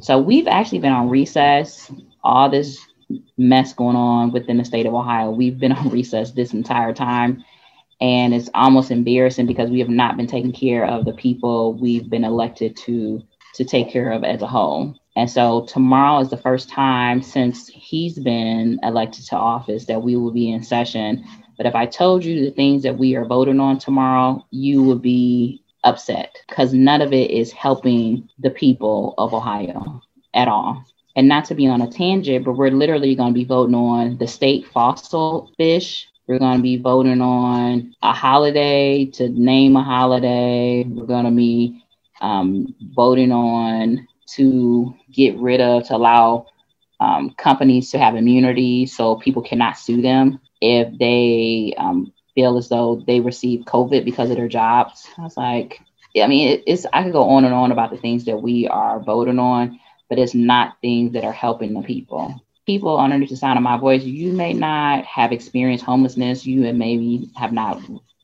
So 0.00 0.18
we've 0.18 0.48
actually 0.48 0.80
been 0.80 0.92
on 0.92 1.08
recess. 1.08 1.90
All 2.24 2.50
this 2.50 2.84
mess 3.38 3.72
going 3.72 3.94
on 3.96 4.32
within 4.32 4.56
the 4.56 4.64
state 4.64 4.86
of 4.86 4.94
Ohio, 4.94 5.30
we've 5.30 5.58
been 5.58 5.72
on 5.80 5.90
recess 5.90 6.32
this 6.32 6.52
entire 6.52 6.92
time. 6.92 7.44
And 8.00 8.34
it's 8.34 8.50
almost 8.54 8.90
embarrassing 8.90 9.46
because 9.46 9.70
we 9.70 9.78
have 9.78 9.88
not 9.88 10.16
been 10.16 10.26
taking 10.26 10.52
care 10.52 10.84
of 10.84 11.04
the 11.04 11.14
people 11.14 11.74
we've 11.74 12.10
been 12.10 12.24
elected 12.24 12.76
to 12.78 13.22
to 13.54 13.64
take 13.64 13.90
care 13.90 14.10
of 14.10 14.22
as 14.22 14.42
a 14.42 14.46
whole. 14.46 14.94
And 15.16 15.30
so 15.30 15.64
tomorrow 15.64 16.20
is 16.20 16.28
the 16.28 16.36
first 16.36 16.68
time 16.68 17.22
since 17.22 17.68
he's 17.68 18.18
been 18.18 18.78
elected 18.82 19.24
to 19.28 19.36
office 19.36 19.86
that 19.86 20.02
we 20.02 20.14
will 20.14 20.30
be 20.30 20.50
in 20.50 20.62
session. 20.62 21.24
But 21.56 21.64
if 21.64 21.74
I 21.74 21.86
told 21.86 22.22
you 22.22 22.44
the 22.44 22.50
things 22.50 22.82
that 22.82 22.98
we 22.98 23.16
are 23.16 23.24
voting 23.24 23.58
on 23.58 23.78
tomorrow, 23.78 24.44
you 24.50 24.82
would 24.82 25.00
be 25.00 25.64
upset 25.84 26.36
because 26.46 26.74
none 26.74 27.00
of 27.00 27.14
it 27.14 27.30
is 27.30 27.50
helping 27.50 28.28
the 28.40 28.50
people 28.50 29.14
of 29.16 29.32
Ohio 29.32 30.02
at 30.34 30.48
all. 30.48 30.84
And 31.16 31.28
not 31.28 31.46
to 31.46 31.54
be 31.54 31.66
on 31.66 31.80
a 31.80 31.90
tangent, 31.90 32.44
but 32.44 32.52
we're 32.52 32.70
literally 32.70 33.14
going 33.14 33.32
to 33.32 33.38
be 33.38 33.46
voting 33.46 33.74
on 33.74 34.18
the 34.18 34.26
state 34.26 34.66
fossil 34.66 35.50
fish. 35.56 36.06
We're 36.26 36.38
going 36.38 36.58
to 36.58 36.62
be 36.62 36.76
voting 36.76 37.22
on 37.22 37.94
a 38.02 38.12
holiday 38.12 39.06
to 39.14 39.30
name 39.30 39.76
a 39.76 39.82
holiday. 39.82 40.84
We're 40.84 41.06
going 41.06 41.24
to 41.24 41.30
be 41.30 41.82
um, 42.20 42.74
voting 42.94 43.32
on 43.32 44.06
to 44.34 44.94
get 45.12 45.36
rid 45.36 45.60
of 45.60 45.86
to 45.88 45.96
allow 45.96 46.46
um, 47.00 47.30
companies 47.30 47.90
to 47.90 47.98
have 47.98 48.16
immunity 48.16 48.86
so 48.86 49.16
people 49.16 49.42
cannot 49.42 49.78
sue 49.78 50.00
them 50.00 50.40
if 50.60 50.98
they 50.98 51.74
um, 51.76 52.12
feel 52.34 52.56
as 52.56 52.68
though 52.68 53.02
they 53.06 53.20
received 53.20 53.66
COVID 53.66 54.04
because 54.04 54.30
of 54.30 54.36
their 54.36 54.48
jobs. 54.48 55.06
I 55.18 55.22
was 55.22 55.36
like, 55.36 55.80
I 56.20 56.26
mean, 56.26 56.48
it, 56.48 56.64
it's 56.66 56.86
I 56.92 57.02
could 57.02 57.12
go 57.12 57.24
on 57.30 57.44
and 57.44 57.54
on 57.54 57.72
about 57.72 57.90
the 57.90 57.98
things 57.98 58.24
that 58.24 58.40
we 58.40 58.66
are 58.68 59.00
voting 59.00 59.38
on, 59.38 59.80
but 60.08 60.18
it's 60.18 60.34
not 60.34 60.76
things 60.80 61.12
that 61.12 61.24
are 61.24 61.32
helping 61.32 61.74
the 61.74 61.82
people. 61.82 62.40
People 62.66 62.98
underneath 62.98 63.30
the 63.30 63.36
sound 63.36 63.58
of 63.58 63.62
my 63.62 63.76
voice, 63.76 64.02
you 64.02 64.32
may 64.32 64.52
not 64.52 65.04
have 65.04 65.32
experienced 65.32 65.84
homelessness, 65.84 66.46
you 66.46 66.66
and 66.66 66.78
maybe 66.78 67.30
have 67.36 67.52
not 67.52 67.80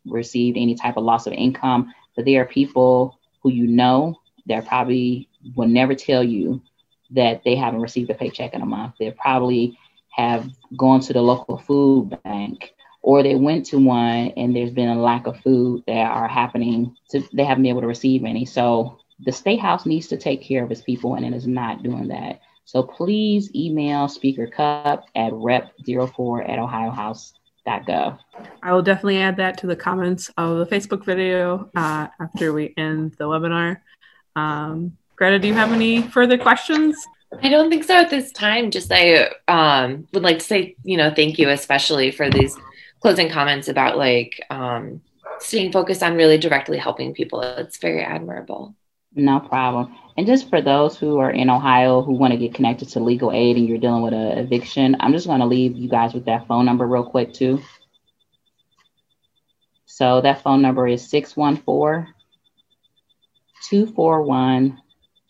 received 0.06 0.56
any 0.56 0.74
type 0.74 0.96
of 0.96 1.04
loss 1.04 1.26
of 1.26 1.32
income, 1.32 1.92
but 2.16 2.24
there 2.24 2.42
are 2.42 2.46
people 2.46 3.18
who 3.42 3.50
you 3.50 3.66
know 3.66 4.18
that 4.46 4.54
are 4.54 4.62
probably 4.66 5.28
will 5.54 5.68
never 5.68 5.94
tell 5.94 6.22
you 6.22 6.62
that 7.10 7.42
they 7.44 7.54
haven't 7.54 7.80
received 7.80 8.10
a 8.10 8.14
paycheck 8.14 8.54
in 8.54 8.62
a 8.62 8.66
month. 8.66 8.94
They 8.98 9.10
probably 9.10 9.78
have 10.10 10.48
gone 10.76 11.00
to 11.00 11.12
the 11.12 11.22
local 11.22 11.58
food 11.58 12.18
bank 12.22 12.74
or 13.02 13.22
they 13.22 13.34
went 13.34 13.66
to 13.66 13.78
one 13.78 14.28
and 14.36 14.54
there's 14.54 14.70
been 14.70 14.88
a 14.88 15.00
lack 15.00 15.26
of 15.26 15.40
food 15.40 15.82
that 15.86 16.10
are 16.10 16.28
happening 16.28 16.96
to 17.10 17.22
they 17.32 17.44
haven't 17.44 17.62
been 17.62 17.70
able 17.70 17.80
to 17.80 17.86
receive 17.86 18.24
any. 18.24 18.44
So 18.44 18.98
the 19.24 19.32
state 19.32 19.60
house 19.60 19.86
needs 19.86 20.08
to 20.08 20.16
take 20.16 20.42
care 20.42 20.64
of 20.64 20.70
its 20.70 20.82
people 20.82 21.14
and 21.14 21.26
it 21.26 21.34
is 21.34 21.46
not 21.46 21.82
doing 21.82 22.08
that. 22.08 22.40
So 22.64 22.82
please 22.82 23.50
email 23.54 24.08
Speaker 24.08 24.46
Cupp 24.46 25.04
at 25.14 25.32
rep04 25.32 26.48
at 26.48 26.58
ohiohouse.gov. 26.58 28.18
I 28.62 28.72
will 28.72 28.82
definitely 28.82 29.18
add 29.18 29.36
that 29.36 29.58
to 29.58 29.66
the 29.66 29.76
comments 29.76 30.30
of 30.36 30.58
the 30.58 30.66
Facebook 30.66 31.04
video 31.04 31.70
uh, 31.74 32.08
after 32.20 32.52
we 32.52 32.72
end 32.76 33.14
the 33.18 33.24
webinar. 33.24 33.78
Um, 34.36 34.96
Greta, 35.22 35.38
do 35.38 35.46
you 35.46 35.54
have 35.54 35.72
any 35.72 36.02
further 36.02 36.36
questions? 36.36 36.96
I 37.44 37.48
don't 37.48 37.70
think 37.70 37.84
so 37.84 37.94
at 37.94 38.10
this 38.10 38.32
time. 38.32 38.72
Just 38.72 38.90
I 38.90 39.30
um, 39.46 40.08
would 40.12 40.24
like 40.24 40.40
to 40.40 40.44
say, 40.44 40.74
you 40.82 40.96
know, 40.96 41.14
thank 41.14 41.38
you 41.38 41.48
especially 41.48 42.10
for 42.10 42.28
these 42.28 42.58
closing 42.98 43.30
comments 43.30 43.68
about 43.68 43.96
like 43.96 44.44
um, 44.50 45.00
staying 45.38 45.70
focused 45.70 46.02
on 46.02 46.16
really 46.16 46.38
directly 46.38 46.76
helping 46.76 47.14
people. 47.14 47.40
It's 47.40 47.78
very 47.78 48.02
admirable. 48.02 48.74
No 49.14 49.38
problem. 49.38 49.96
And 50.16 50.26
just 50.26 50.50
for 50.50 50.60
those 50.60 50.98
who 50.98 51.20
are 51.20 51.30
in 51.30 51.50
Ohio 51.50 52.02
who 52.02 52.14
want 52.14 52.32
to 52.32 52.36
get 52.36 52.54
connected 52.54 52.88
to 52.88 52.98
legal 52.98 53.30
aid 53.30 53.56
and 53.56 53.68
you're 53.68 53.78
dealing 53.78 54.02
with 54.02 54.14
an 54.14 54.38
eviction, 54.38 54.96
I'm 54.98 55.12
just 55.12 55.28
going 55.28 55.38
to 55.38 55.46
leave 55.46 55.76
you 55.76 55.88
guys 55.88 56.14
with 56.14 56.24
that 56.24 56.48
phone 56.48 56.64
number 56.64 56.84
real 56.84 57.08
quick 57.08 57.32
too. 57.32 57.62
So 59.86 60.20
that 60.20 60.42
phone 60.42 60.62
number 60.62 60.88
is 60.88 61.08
614 61.08 62.12
241 63.70 64.81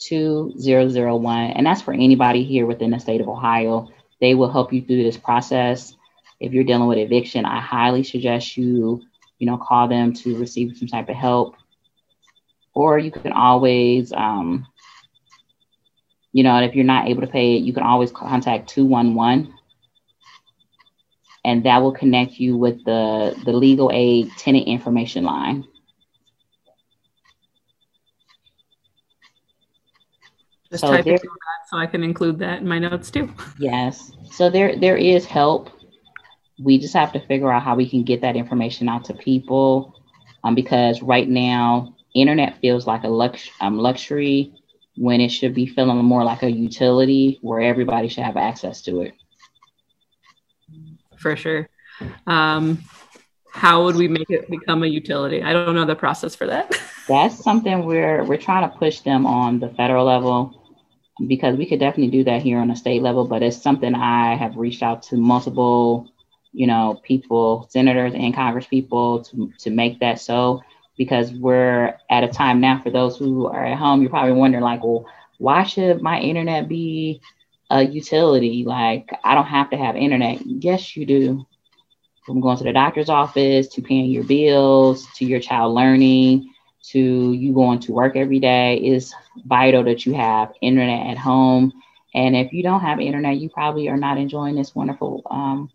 2001. 0.06 1.50
And 1.50 1.66
that's 1.66 1.82
for 1.82 1.92
anybody 1.92 2.44
here 2.44 2.66
within 2.66 2.90
the 2.90 2.98
state 2.98 3.20
of 3.20 3.28
Ohio. 3.28 3.90
They 4.20 4.34
will 4.34 4.50
help 4.50 4.72
you 4.72 4.82
through 4.82 5.02
this 5.02 5.16
process. 5.16 5.94
If 6.40 6.52
you're 6.52 6.64
dealing 6.64 6.88
with 6.88 6.98
eviction, 6.98 7.44
I 7.44 7.60
highly 7.60 8.02
suggest 8.02 8.56
you, 8.56 9.02
you 9.38 9.46
know, 9.46 9.56
call 9.56 9.88
them 9.88 10.12
to 10.14 10.38
receive 10.38 10.76
some 10.76 10.88
type 10.88 11.08
of 11.08 11.16
help. 11.16 11.56
Or 12.74 12.98
you 12.98 13.10
can 13.10 13.32
always, 13.32 14.12
um, 14.12 14.66
you 16.32 16.42
know, 16.42 16.60
if 16.62 16.74
you're 16.74 16.84
not 16.84 17.08
able 17.08 17.20
to 17.20 17.26
pay 17.26 17.56
it, 17.56 17.62
you 17.62 17.72
can 17.72 17.82
always 17.82 18.10
contact 18.10 18.68
211 18.70 19.52
and 21.44 21.64
that 21.64 21.82
will 21.82 21.92
connect 21.92 22.38
you 22.38 22.56
with 22.56 22.84
the, 22.84 23.36
the 23.44 23.52
legal 23.52 23.90
aid 23.92 24.30
tenant 24.38 24.66
information 24.66 25.24
line. 25.24 25.66
Just 30.72 30.80
so, 30.80 30.90
there, 30.90 31.02
that 31.02 31.20
so 31.68 31.76
I 31.76 31.86
can 31.86 32.02
include 32.02 32.38
that 32.38 32.62
in 32.62 32.66
my 32.66 32.78
notes 32.78 33.10
too. 33.10 33.30
Yes. 33.58 34.12
So 34.30 34.48
there 34.48 34.74
there 34.74 34.96
is 34.96 35.26
help. 35.26 35.68
We 36.58 36.78
just 36.78 36.94
have 36.94 37.12
to 37.12 37.20
figure 37.26 37.52
out 37.52 37.62
how 37.62 37.76
we 37.76 37.86
can 37.86 38.04
get 38.04 38.22
that 38.22 38.36
information 38.36 38.88
out 38.88 39.04
to 39.04 39.14
people. 39.14 40.00
Um, 40.44 40.54
because 40.54 41.02
right 41.02 41.28
now, 41.28 41.94
internet 42.14 42.58
feels 42.62 42.86
like 42.86 43.04
a 43.04 43.08
lux- 43.08 43.50
um, 43.60 43.76
luxury 43.76 44.54
when 44.96 45.20
it 45.20 45.28
should 45.28 45.52
be 45.52 45.66
feeling 45.66 45.98
more 45.98 46.24
like 46.24 46.42
a 46.42 46.50
utility 46.50 47.38
where 47.42 47.60
everybody 47.60 48.08
should 48.08 48.24
have 48.24 48.38
access 48.38 48.80
to 48.82 49.02
it. 49.02 49.12
For 51.18 51.36
sure. 51.36 51.68
Um, 52.26 52.82
how 53.52 53.84
would 53.84 53.96
we 53.96 54.08
make 54.08 54.30
it 54.30 54.48
become 54.48 54.84
a 54.84 54.86
utility? 54.86 55.42
I 55.42 55.52
don't 55.52 55.74
know 55.74 55.84
the 55.84 55.94
process 55.94 56.34
for 56.34 56.46
that. 56.46 56.74
That's 57.08 57.44
something 57.44 57.84
we're 57.84 58.24
we're 58.24 58.38
trying 58.38 58.68
to 58.68 58.74
push 58.78 59.00
them 59.00 59.26
on 59.26 59.60
the 59.60 59.68
federal 59.68 60.06
level 60.06 60.61
because 61.26 61.56
we 61.56 61.66
could 61.66 61.80
definitely 61.80 62.10
do 62.10 62.24
that 62.24 62.42
here 62.42 62.58
on 62.58 62.70
a 62.70 62.76
state 62.76 63.02
level, 63.02 63.26
but 63.26 63.42
it's 63.42 63.56
something 63.56 63.94
I 63.94 64.34
have 64.36 64.56
reached 64.56 64.82
out 64.82 65.02
to 65.04 65.16
multiple, 65.16 66.10
you 66.52 66.66
know, 66.66 67.00
people, 67.02 67.66
senators 67.70 68.14
and 68.14 68.34
congress 68.34 68.66
people 68.66 69.22
to, 69.24 69.52
to 69.58 69.70
make 69.70 70.00
that 70.00 70.20
so 70.20 70.62
because 70.96 71.32
we're 71.32 71.96
at 72.10 72.24
a 72.24 72.28
time 72.28 72.60
now 72.60 72.80
for 72.80 72.90
those 72.90 73.16
who 73.16 73.46
are 73.46 73.64
at 73.64 73.78
home, 73.78 74.00
you're 74.00 74.10
probably 74.10 74.32
wondering 74.32 74.62
like, 74.64 74.82
well, 74.82 75.06
why 75.38 75.64
should 75.64 76.02
my 76.02 76.20
internet 76.20 76.68
be 76.68 77.20
a 77.70 77.82
utility? 77.82 78.64
Like 78.64 79.10
I 79.24 79.34
don't 79.34 79.46
have 79.46 79.70
to 79.70 79.76
have 79.76 79.96
internet. 79.96 80.40
Yes, 80.44 80.96
you 80.96 81.06
do. 81.06 81.46
From 82.26 82.40
going 82.40 82.56
to 82.58 82.64
the 82.64 82.72
doctor's 82.72 83.08
office 83.08 83.66
to 83.68 83.82
paying 83.82 84.10
your 84.10 84.22
bills 84.22 85.06
to 85.16 85.24
your 85.24 85.40
child 85.40 85.74
learning 85.74 86.52
to 86.82 87.32
you 87.32 87.52
going 87.52 87.80
to 87.80 87.92
work 87.92 88.16
every 88.16 88.40
day 88.40 88.76
is 88.76 89.14
vital 89.46 89.84
that 89.84 90.04
you 90.04 90.14
have 90.14 90.52
internet 90.60 91.06
at 91.06 91.18
home. 91.18 91.72
And 92.14 92.36
if 92.36 92.52
you 92.52 92.62
don't 92.62 92.80
have 92.80 93.00
internet, 93.00 93.38
you 93.38 93.48
probably 93.48 93.88
are 93.88 93.96
not 93.96 94.18
enjoying 94.18 94.56
this 94.56 94.74
wonderful 94.74 95.22
um, 95.30 95.70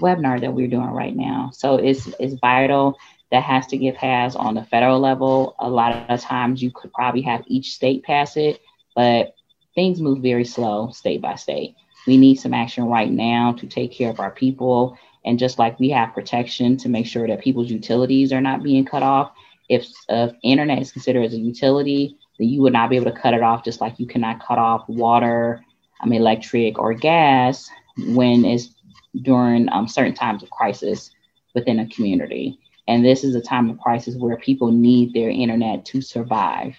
webinar 0.00 0.40
that 0.40 0.52
we're 0.52 0.68
doing 0.68 0.90
right 0.90 1.14
now. 1.14 1.50
So 1.52 1.76
it's 1.76 2.08
it's 2.18 2.34
vital 2.34 2.98
that 3.30 3.42
has 3.42 3.66
to 3.68 3.76
get 3.76 3.96
passed 3.96 4.36
on 4.36 4.54
the 4.54 4.64
federal 4.64 5.00
level. 5.00 5.56
A 5.58 5.68
lot 5.68 6.08
of 6.08 6.20
times 6.20 6.62
you 6.62 6.70
could 6.70 6.92
probably 6.92 7.22
have 7.22 7.42
each 7.46 7.72
state 7.74 8.04
pass 8.04 8.36
it, 8.36 8.60
but 8.94 9.34
things 9.74 10.00
move 10.00 10.20
very 10.20 10.44
slow 10.44 10.90
state 10.90 11.20
by 11.20 11.34
state. 11.34 11.74
We 12.06 12.16
need 12.16 12.36
some 12.36 12.54
action 12.54 12.84
right 12.84 13.10
now 13.10 13.52
to 13.58 13.66
take 13.66 13.92
care 13.92 14.10
of 14.10 14.20
our 14.20 14.30
people. 14.30 14.96
And 15.24 15.38
just 15.38 15.58
like 15.58 15.80
we 15.80 15.88
have 15.90 16.14
protection 16.14 16.76
to 16.78 16.88
make 16.88 17.06
sure 17.06 17.26
that 17.26 17.40
people's 17.40 17.70
utilities 17.70 18.32
are 18.32 18.42
not 18.42 18.62
being 18.62 18.84
cut 18.84 19.02
off, 19.02 19.32
if 19.68 19.86
uh, 20.08 20.28
internet 20.42 20.80
is 20.80 20.92
considered 20.92 21.24
as 21.24 21.34
a 21.34 21.38
utility, 21.38 22.16
then 22.38 22.48
you 22.48 22.62
would 22.62 22.72
not 22.72 22.90
be 22.90 22.96
able 22.96 23.10
to 23.10 23.18
cut 23.18 23.34
it 23.34 23.42
off 23.42 23.64
just 23.64 23.80
like 23.80 23.98
you 23.98 24.06
cannot 24.06 24.44
cut 24.44 24.58
off 24.58 24.88
water, 24.88 25.64
mean, 26.06 26.20
electric 26.20 26.78
or 26.78 26.94
gas 26.94 27.68
when 27.98 28.44
it's 28.44 28.74
during 29.22 29.68
um, 29.70 29.88
certain 29.88 30.14
times 30.14 30.42
of 30.42 30.50
crisis 30.50 31.10
within 31.54 31.78
a 31.78 31.88
community. 31.88 32.58
And 32.86 33.04
this 33.04 33.24
is 33.24 33.34
a 33.34 33.40
time 33.40 33.70
of 33.70 33.78
crisis 33.78 34.16
where 34.16 34.36
people 34.36 34.70
need 34.70 35.14
their 35.14 35.30
internet 35.30 35.84
to 35.86 36.00
survive. 36.02 36.76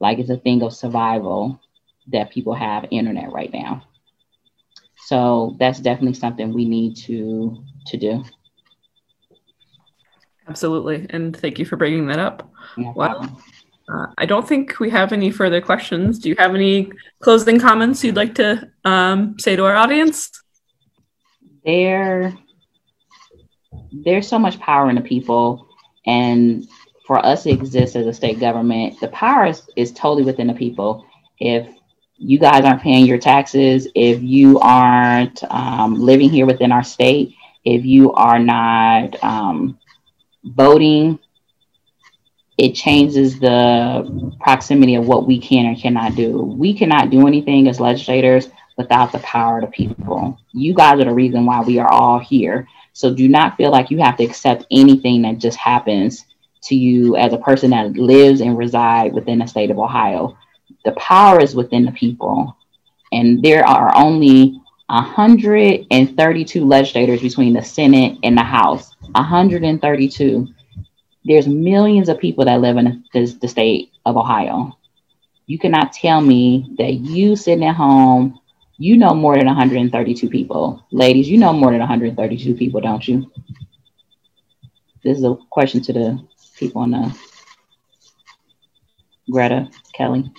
Like 0.00 0.18
it's 0.18 0.30
a 0.30 0.38
thing 0.38 0.62
of 0.62 0.72
survival 0.72 1.60
that 2.12 2.30
people 2.30 2.54
have 2.54 2.86
internet 2.90 3.30
right 3.32 3.52
now. 3.52 3.84
So 5.06 5.56
that's 5.58 5.80
definitely 5.80 6.14
something 6.14 6.52
we 6.52 6.64
need 6.64 6.96
to 7.08 7.62
to 7.86 7.96
do. 7.96 8.24
Absolutely. 10.48 11.06
And 11.10 11.36
thank 11.36 11.58
you 11.58 11.64
for 11.64 11.76
bringing 11.76 12.06
that 12.06 12.18
up. 12.18 12.50
No 12.76 12.92
well, 12.96 13.40
uh, 13.88 14.06
I 14.18 14.26
don't 14.26 14.46
think 14.46 14.80
we 14.80 14.90
have 14.90 15.12
any 15.12 15.30
further 15.30 15.60
questions. 15.60 16.18
Do 16.18 16.28
you 16.28 16.36
have 16.38 16.54
any 16.54 16.90
closing 17.20 17.58
comments 17.58 18.02
you'd 18.02 18.16
like 18.16 18.34
to 18.36 18.70
um, 18.84 19.38
say 19.38 19.56
to 19.56 19.64
our 19.64 19.74
audience? 19.74 20.30
There, 21.64 22.36
there's 23.92 24.28
so 24.28 24.38
much 24.38 24.58
power 24.58 24.88
in 24.88 24.96
the 24.96 25.02
people. 25.02 25.68
And 26.06 26.66
for 27.06 27.24
us 27.24 27.44
to 27.44 27.50
exist 27.50 27.96
as 27.96 28.06
a 28.06 28.12
state 28.12 28.40
government, 28.40 28.98
the 29.00 29.08
power 29.08 29.46
is, 29.46 29.68
is 29.76 29.92
totally 29.92 30.24
within 30.24 30.46
the 30.46 30.54
people. 30.54 31.06
If 31.38 31.68
you 32.16 32.38
guys 32.38 32.64
aren't 32.64 32.82
paying 32.82 33.06
your 33.06 33.18
taxes, 33.18 33.88
if 33.94 34.22
you 34.22 34.58
aren't 34.60 35.42
um, 35.44 35.94
living 36.00 36.30
here 36.30 36.46
within 36.46 36.72
our 36.72 36.84
state, 36.84 37.34
if 37.64 37.84
you 37.84 38.12
are 38.12 38.38
not 38.38 39.22
um, 39.22 39.78
voting, 40.44 41.18
it 42.58 42.72
changes 42.72 43.38
the 43.38 44.32
proximity 44.40 44.94
of 44.94 45.06
what 45.06 45.26
we 45.26 45.40
can 45.40 45.66
or 45.66 45.74
cannot 45.74 46.14
do. 46.14 46.40
We 46.40 46.74
cannot 46.74 47.10
do 47.10 47.26
anything 47.26 47.68
as 47.68 47.80
legislators 47.80 48.48
without 48.76 49.12
the 49.12 49.18
power 49.20 49.58
of 49.58 49.64
the 49.64 49.70
people. 49.70 50.38
You 50.52 50.74
guys 50.74 51.00
are 51.00 51.04
the 51.04 51.14
reason 51.14 51.46
why 51.46 51.62
we 51.62 51.78
are 51.78 51.90
all 51.90 52.18
here. 52.18 52.68
So 52.92 53.14
do 53.14 53.28
not 53.28 53.56
feel 53.56 53.70
like 53.70 53.90
you 53.90 53.98
have 53.98 54.16
to 54.18 54.24
accept 54.24 54.66
anything 54.70 55.22
that 55.22 55.38
just 55.38 55.56
happens 55.56 56.24
to 56.64 56.74
you 56.74 57.16
as 57.16 57.32
a 57.32 57.38
person 57.38 57.70
that 57.70 57.96
lives 57.96 58.40
and 58.40 58.56
reside 58.56 59.12
within 59.12 59.38
the 59.38 59.46
state 59.46 59.70
of 59.70 59.78
Ohio. 59.78 60.36
The 60.84 60.92
power 60.92 61.40
is 61.40 61.54
within 61.54 61.84
the 61.84 61.92
people. 61.92 62.56
And 63.12 63.42
there 63.42 63.66
are 63.66 63.94
only 63.96 64.60
132 64.88 66.64
legislators 66.64 67.22
between 67.22 67.54
the 67.54 67.62
Senate 67.62 68.18
and 68.22 68.36
the 68.36 68.42
House. 68.42 68.91
132. 69.12 70.48
There's 71.24 71.46
millions 71.46 72.08
of 72.08 72.18
people 72.18 72.44
that 72.44 72.60
live 72.60 72.76
in 72.76 73.04
the, 73.12 73.26
the 73.40 73.48
state 73.48 73.92
of 74.04 74.16
Ohio. 74.16 74.76
You 75.46 75.58
cannot 75.58 75.92
tell 75.92 76.20
me 76.20 76.74
that 76.78 76.94
you 76.94 77.36
sitting 77.36 77.64
at 77.64 77.76
home, 77.76 78.40
you 78.78 78.96
know 78.96 79.14
more 79.14 79.36
than 79.36 79.46
132 79.46 80.28
people. 80.28 80.84
Ladies, 80.90 81.28
you 81.28 81.38
know 81.38 81.52
more 81.52 81.70
than 81.70 81.80
132 81.80 82.54
people, 82.54 82.80
don't 82.80 83.06
you? 83.06 83.30
This 85.04 85.18
is 85.18 85.24
a 85.24 85.36
question 85.50 85.80
to 85.82 85.92
the 85.92 86.24
people 86.56 86.82
on 86.82 86.92
the 86.92 87.18
Greta 89.30 89.68
Kelly. 89.94 90.30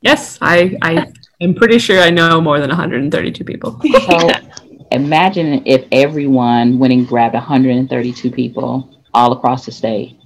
Yes, 0.00 0.38
I 0.40 0.76
I 0.82 1.12
am 1.40 1.54
pretty 1.54 1.78
sure 1.78 2.00
I 2.00 2.10
know 2.10 2.40
more 2.40 2.60
than 2.60 2.68
132 2.68 3.44
people. 3.44 3.80
so 3.82 4.30
imagine 4.92 5.62
if 5.66 5.86
everyone 5.92 6.78
went 6.78 6.92
and 6.92 7.06
grabbed 7.06 7.34
132 7.34 8.30
people 8.30 9.02
all 9.14 9.32
across 9.32 9.66
the 9.66 9.72
state. 9.72 10.18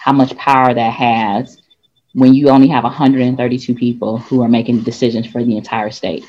How 0.00 0.12
much 0.12 0.36
power 0.36 0.72
that 0.72 0.92
has 0.92 1.62
when 2.16 2.32
you 2.32 2.48
only 2.48 2.68
have 2.68 2.84
132 2.84 3.74
people 3.74 4.16
who 4.16 4.42
are 4.42 4.48
making 4.48 4.80
decisions 4.80 5.26
for 5.26 5.44
the 5.44 5.56
entire 5.56 5.90
state. 5.90 6.24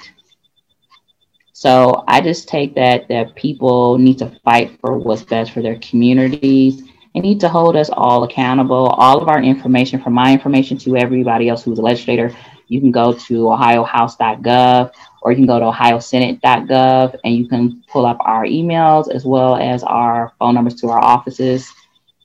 So 1.53 2.03
I 2.07 2.19
just 2.19 2.49
take 2.49 2.75
that 2.75 3.07
that 3.07 3.35
people 3.35 3.97
need 3.97 4.19
to 4.19 4.37
fight 4.43 4.77
for 4.81 4.97
what's 4.97 5.23
best 5.23 5.51
for 5.51 5.61
their 5.61 5.79
communities 5.79 6.83
and 7.15 7.23
need 7.23 7.39
to 7.39 7.47
hold 7.49 7.77
us 7.77 7.89
all 7.89 8.23
accountable. 8.23 8.87
All 8.87 9.21
of 9.21 9.29
our 9.29 9.41
information, 9.41 10.01
from 10.01 10.13
my 10.13 10.33
information 10.33 10.77
to 10.79 10.97
everybody 10.97 11.47
else 11.47 11.63
who's 11.63 11.79
a 11.79 11.81
legislator, 11.81 12.35
you 12.67 12.79
can 12.79 12.91
go 12.91 13.13
to 13.13 13.33
ohiohouse.gov 13.33 14.91
or 15.21 15.31
you 15.31 15.37
can 15.37 15.45
go 15.45 15.59
to 15.59 15.65
ohiosenate.gov 15.65 17.15
and 17.23 17.35
you 17.35 17.47
can 17.47 17.83
pull 17.87 18.05
up 18.05 18.17
our 18.21 18.45
emails 18.45 19.13
as 19.13 19.25
well 19.25 19.55
as 19.55 19.83
our 19.83 20.33
phone 20.39 20.55
numbers 20.55 20.75
to 20.75 20.89
our 20.89 21.03
offices. 21.03 21.71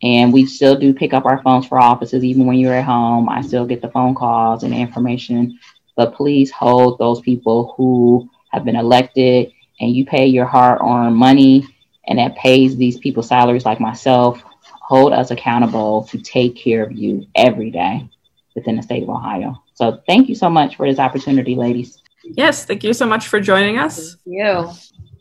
And 0.02 0.32
we 0.32 0.46
still 0.46 0.76
do 0.76 0.92
pick 0.92 1.14
up 1.14 1.24
our 1.26 1.40
phones 1.42 1.66
for 1.66 1.78
offices, 1.78 2.24
even 2.24 2.46
when 2.46 2.56
you're 2.56 2.74
at 2.74 2.84
home. 2.84 3.28
I 3.28 3.40
still 3.40 3.64
get 3.66 3.80
the 3.82 3.90
phone 3.90 4.14
calls 4.14 4.64
and 4.64 4.74
information. 4.74 5.58
But 5.96 6.14
please 6.14 6.50
hold 6.50 6.98
those 6.98 7.20
people 7.20 7.74
who 7.76 8.28
have 8.50 8.64
been 8.64 8.76
elected 8.76 9.52
and 9.80 9.94
you 9.94 10.04
pay 10.04 10.26
your 10.26 10.46
hard 10.46 10.80
earned 10.80 11.16
money 11.16 11.66
and 12.06 12.18
that 12.18 12.36
pays 12.36 12.76
these 12.76 12.98
people 12.98 13.22
salaries 13.22 13.64
like 13.64 13.80
myself. 13.80 14.42
Hold 14.80 15.12
us 15.12 15.30
accountable 15.30 16.04
to 16.10 16.18
take 16.18 16.56
care 16.56 16.82
of 16.82 16.92
you 16.92 17.26
every 17.34 17.70
day 17.70 18.08
within 18.54 18.76
the 18.76 18.82
state 18.82 19.04
of 19.04 19.08
Ohio. 19.08 19.62
So 19.82 20.00
thank 20.06 20.28
you 20.28 20.36
so 20.36 20.48
much 20.48 20.76
for 20.76 20.88
this 20.88 21.00
opportunity, 21.00 21.56
ladies. 21.56 22.00
Yes, 22.22 22.64
thank 22.64 22.84
you 22.84 22.94
so 22.94 23.04
much 23.04 23.26
for 23.26 23.40
joining 23.40 23.78
us. 23.78 24.14
Thank 24.24 24.36
you. 24.38 24.70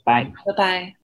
Bye. 0.06 0.32
Bye 0.45 0.54
bye. 0.56 0.95